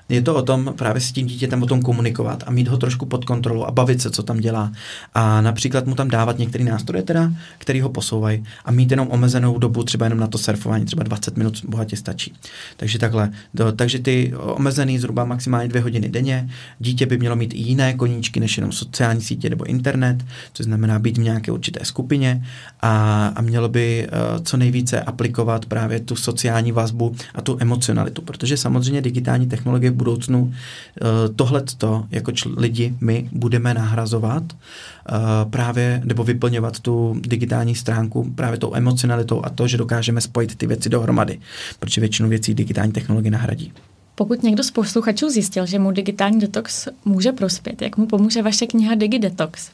Je 0.09 0.21
to 0.21 0.35
o 0.35 0.41
tom 0.41 0.73
právě 0.77 1.01
s 1.01 1.11
tím 1.11 1.27
dítětem 1.27 1.63
o 1.63 1.65
tom 1.65 1.81
komunikovat 1.81 2.43
a 2.47 2.51
mít 2.51 2.67
ho 2.67 2.77
trošku 2.77 3.05
pod 3.05 3.25
kontrolou 3.25 3.63
a 3.63 3.71
bavit 3.71 4.01
se, 4.01 4.11
co 4.11 4.23
tam 4.23 4.37
dělá. 4.37 4.71
A 5.13 5.41
například 5.41 5.87
mu 5.87 5.95
tam 5.95 6.07
dávat 6.07 6.37
některé 6.37 6.63
nástroje, 6.63 7.03
teda, 7.03 7.33
který 7.57 7.81
ho 7.81 7.89
posouvají 7.89 8.43
a 8.65 8.71
mít 8.71 8.91
jenom 8.91 9.07
omezenou 9.11 9.57
dobu, 9.57 9.83
třeba 9.83 10.05
jenom 10.05 10.19
na 10.19 10.27
to 10.27 10.37
surfování, 10.37 10.85
třeba 10.85 11.03
20 11.03 11.37
minut 11.37 11.65
bohatě 11.65 11.97
stačí. 11.97 12.33
Takže 12.77 12.99
takhle. 12.99 13.31
Do, 13.53 13.71
takže 13.71 13.99
ty 13.99 14.33
omezený 14.37 14.99
zhruba 14.99 15.25
maximálně 15.25 15.67
dvě 15.67 15.81
hodiny 15.81 16.09
denně. 16.09 16.49
Dítě 16.79 17.05
by 17.05 17.17
mělo 17.17 17.35
mít 17.35 17.53
i 17.53 17.57
jiné 17.57 17.93
koníčky 17.93 18.39
než 18.39 18.57
jenom 18.57 18.71
sociální 18.71 19.21
sítě 19.21 19.49
nebo 19.49 19.65
internet, 19.65 20.25
což 20.53 20.65
znamená 20.65 20.99
být 20.99 21.17
v 21.17 21.21
nějaké 21.21 21.51
určité 21.51 21.85
skupině 21.85 22.45
a, 22.81 23.27
a 23.35 23.41
mělo 23.41 23.69
by 23.69 24.07
uh, 24.07 24.43
co 24.43 24.57
nejvíce 24.57 25.01
aplikovat 25.01 25.65
právě 25.65 25.99
tu 25.99 26.15
sociální 26.15 26.71
vazbu 26.71 27.15
a 27.35 27.41
tu 27.41 27.57
emocionalitu, 27.59 28.21
protože 28.21 28.57
samozřejmě 28.57 29.01
digitální 29.01 29.47
technologie 29.47 29.91
v 29.93 29.95
budoucnu 29.95 30.53
eh, 30.53 31.29
tohleto 31.35 32.05
jako 32.11 32.31
čl- 32.31 32.53
lidi 32.57 32.95
my 33.01 33.29
budeme 33.31 33.73
nahrazovat 33.73 34.43
eh, 34.53 35.13
právě, 35.49 36.01
nebo 36.03 36.23
vyplňovat 36.23 36.79
tu 36.79 37.15
digitální 37.19 37.75
stránku 37.75 38.31
právě 38.35 38.59
tou 38.59 38.75
emocionalitou 38.75 39.45
a 39.45 39.49
to, 39.49 39.67
že 39.67 39.77
dokážeme 39.77 40.21
spojit 40.21 40.55
ty 40.55 40.67
věci 40.67 40.89
dohromady, 40.89 41.39
protože 41.79 42.01
většinu 42.01 42.29
věcí 42.29 42.53
digitální 42.53 42.91
technologie 42.91 43.31
nahradí. 43.31 43.73
Pokud 44.15 44.43
někdo 44.43 44.63
z 44.63 44.71
posluchačů 44.71 45.29
zjistil, 45.29 45.65
že 45.65 45.79
mu 45.79 45.91
digitální 45.91 46.39
detox 46.39 46.87
může 47.05 47.31
prospět, 47.31 47.81
jak 47.81 47.97
mu 47.97 48.05
pomůže 48.05 48.41
vaše 48.41 48.67
kniha 48.67 48.95
DigiDetox? 48.95 49.71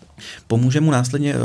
Pomůže 0.47 0.81
mu 0.81 0.91
následně 0.91 1.35
uh, 1.35 1.41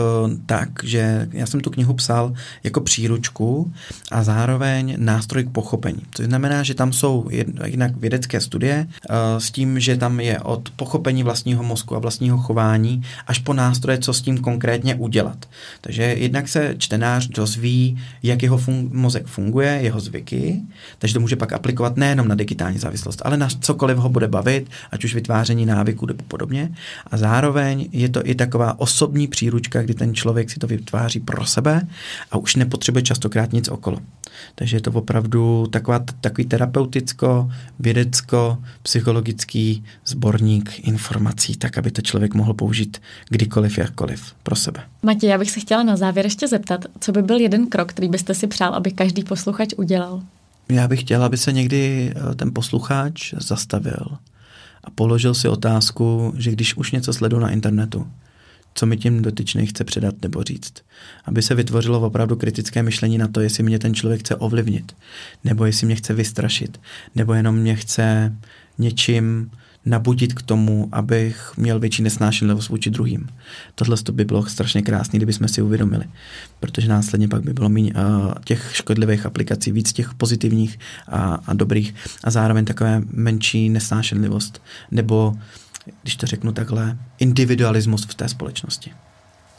tak, 0.47 0.69
že 0.83 1.29
já 1.33 1.47
jsem 1.47 1.61
tu 1.61 1.71
knihu 1.71 1.95
psal 1.95 2.35
jako 2.65 2.81
příručku 2.81 3.73
a 4.11 4.23
zároveň 4.23 4.97
nástroj 4.99 5.45
k 5.45 5.51
pochopení. 5.51 6.03
To 6.17 6.23
znamená, 6.23 6.63
že 6.63 6.75
tam 6.75 6.93
jsou 6.93 7.29
jednak 7.65 7.97
vědecké 7.97 8.41
studie 8.41 8.87
uh, 8.87 9.17
s 9.39 9.51
tím, 9.51 9.81
že 9.81 9.97
tam 9.97 10.21
je 10.21 10.41
od 10.41 10.71
pochopení 10.71 11.23
vlastního 11.23 11.63
mozku 11.63 11.97
a 11.97 11.99
vlastního 11.99 12.39
chování 12.39 13.03
až 13.27 13.39
po 13.39 13.53
nástroje, 13.53 13.99
co 13.99 14.13
s 14.13 14.23
tím 14.23 14.39
konkrétně 14.39 14.95
udělat. 14.95 15.49
Takže 15.81 16.03
jednak 16.03 16.49
se 16.49 16.75
čtenář 16.79 17.29
dozví, 17.29 18.03
jak 18.23 18.43
jeho 18.43 18.59
fun- 18.59 18.89
mozek 18.93 19.27
funguje, 19.27 19.79
jeho 19.83 20.01
zvyky, 20.01 20.61
takže 20.99 21.15
to 21.15 21.21
může 21.21 21.37
pak 21.37 21.53
aplikovat 21.53 21.97
nejenom 21.97 22.29
na 22.29 22.35
digitální 22.35 22.79
závislost, 22.79 23.23
ale 23.25 23.37
na 23.37 23.49
cokoliv 23.61 23.99
ho 23.99 24.09
bude 24.09 24.29
bavit, 24.29 24.71
ať 24.91 25.05
už 25.05 25.15
vytváření 25.15 25.67
návyků 25.67 26.07
nebo 26.07 26.25
podobně. 26.29 26.71
A 27.11 27.17
zároveň 27.17 27.89
je 27.93 28.09
to 28.09 28.29
i 28.29 28.35
taková 28.35 28.64
taková 28.65 28.81
osobní 28.81 29.29
příručka, 29.29 29.83
kdy 29.83 29.95
ten 29.95 30.15
člověk 30.15 30.51
si 30.51 30.59
to 30.59 30.67
vytváří 30.67 31.21
pro 31.21 31.47
sebe 31.47 31.87
a 32.31 32.37
už 32.37 32.57
nepotřebuje 32.57 33.03
častokrát 33.03 33.53
nic 33.53 33.69
okolo. 33.69 33.99
Takže 34.55 34.77
je 34.77 34.81
to 34.81 34.91
opravdu 34.91 35.67
taková, 35.67 36.05
takový 36.21 36.45
terapeuticko, 36.47 37.51
vědecko, 37.79 38.59
psychologický 38.83 39.85
sborník 40.07 40.89
informací, 40.89 41.57
tak 41.57 41.79
aby 41.79 41.91
to 41.91 42.03
člověk 42.03 42.35
mohl 42.35 42.55
použít 42.55 43.03
kdykoliv, 43.29 43.79
jakkoliv 43.79 44.35
pro 44.43 44.57
sebe. 44.57 44.81
Matěj, 45.03 45.31
já 45.31 45.39
bych 45.39 45.51
se 45.51 45.61
chtěla 45.61 45.83
na 45.83 45.97
závěr 45.97 46.27
ještě 46.27 46.49
zeptat, 46.49 46.85
co 47.01 47.13
by 47.13 47.23
byl 47.23 47.41
jeden 47.41 47.67
krok, 47.67 47.89
který 47.89 48.09
byste 48.09 48.35
si 48.35 48.47
přál, 48.47 48.75
aby 48.75 48.91
každý 48.91 49.25
posluchač 49.25 49.69
udělal? 49.77 50.23
Já 50.69 50.89
bych 50.89 51.01
chtěla, 51.01 51.27
aby 51.27 51.37
se 51.37 51.53
někdy 51.53 52.13
eh, 52.17 52.35
ten 52.35 52.51
posluchač 52.55 53.35
zastavil 53.37 54.07
a 54.85 54.91
položil 54.91 55.35
si 55.35 55.49
otázku, 55.49 56.33
že 56.37 56.53
když 56.53 56.77
už 56.77 56.93
něco 56.93 57.13
sledu 57.13 57.39
na 57.39 57.51
internetu, 57.51 58.07
co 58.75 58.87
mi 58.87 58.97
tím 58.97 59.23
dotyčný 59.23 59.67
chce 59.67 59.85
předat 59.85 60.15
nebo 60.23 60.43
říct. 60.43 60.75
Aby 61.25 61.43
se 61.43 61.55
vytvořilo 61.55 62.01
opravdu 62.01 62.37
kritické 62.37 62.83
myšlení 62.83 63.19
na 63.19 63.29
to, 63.29 63.41
jestli 63.41 63.63
mě 63.63 63.79
ten 63.79 63.95
člověk 63.95 64.21
chce 64.21 64.37
ovlivnit, 64.37 64.97
nebo 65.45 65.65
jestli 65.65 65.87
mě 65.87 65.97
chce 65.97 66.15
vystrašit, 66.15 66.81
nebo 67.15 67.35
jenom 67.35 67.57
mě 67.57 67.77
chce 67.77 68.37
něčím 68.79 69.51
nabudit 69.87 70.35
k 70.35 70.43
tomu, 70.43 70.89
abych 70.93 71.53
měl 71.57 71.81
větší 71.81 72.03
nesnášenlivost 72.03 72.69
vůči 72.69 72.91
druhým. 72.91 73.29
Tohle 73.75 73.97
by 74.13 74.25
bylo 74.25 74.47
strašně 74.47 74.83
krásné, 74.83 75.17
kdybychom 75.17 75.49
si 75.49 75.63
uvědomili, 75.63 76.05
protože 76.61 76.89
následně 76.89 77.29
pak 77.29 77.43
by 77.43 77.53
bylo 77.53 77.69
méně 77.69 77.93
uh, 77.93 78.33
těch 78.45 78.71
škodlivých 78.73 79.27
aplikací, 79.27 79.73
víc 79.73 79.93
těch 79.93 80.15
pozitivních 80.15 80.79
a, 81.09 81.35
a 81.47 81.55
dobrých 81.55 81.95
a 82.25 82.31
zároveň 82.31 82.65
takové 82.65 83.03
menší 83.13 83.69
nesnášenlivost 83.69 84.63
nebo 84.91 85.35
když 86.03 86.17
to 86.17 86.27
řeknu 86.27 86.53
takhle, 86.53 86.99
individualismus 87.19 88.05
v 88.05 88.15
té 88.15 88.29
společnosti. 88.29 88.93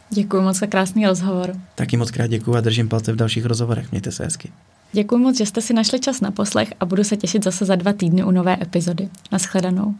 Děkuji 0.10 0.42
moc 0.42 0.58
za 0.58 0.68
krásný 0.68 1.06
rozhovor. 1.06 1.56
Taky 1.76 1.98
moc 1.98 2.12
krát 2.12 2.28
děkuji 2.28 2.56
a 2.56 2.62
držím 2.62 2.90
palce 2.90 3.14
v 3.14 3.16
dalších 3.16 3.46
rozhovorech. 3.46 3.92
Mějte 3.92 4.12
se 4.12 4.24
hezky. 4.24 4.52
Děkuji 4.92 5.18
moc, 5.18 5.38
že 5.38 5.46
jste 5.46 5.62
si 5.62 5.74
našli 5.74 6.00
čas 6.00 6.22
na 6.22 6.32
poslech 6.32 6.74
a 6.80 6.86
budu 6.86 7.04
se 7.04 7.18
těšit 7.18 7.44
zase 7.44 7.66
za 7.66 7.76
dva 7.76 7.94
týdny 7.94 8.24
u 8.24 8.32
nové 8.32 8.58
epizody. 8.62 9.10
Naschledanou. 9.32 9.96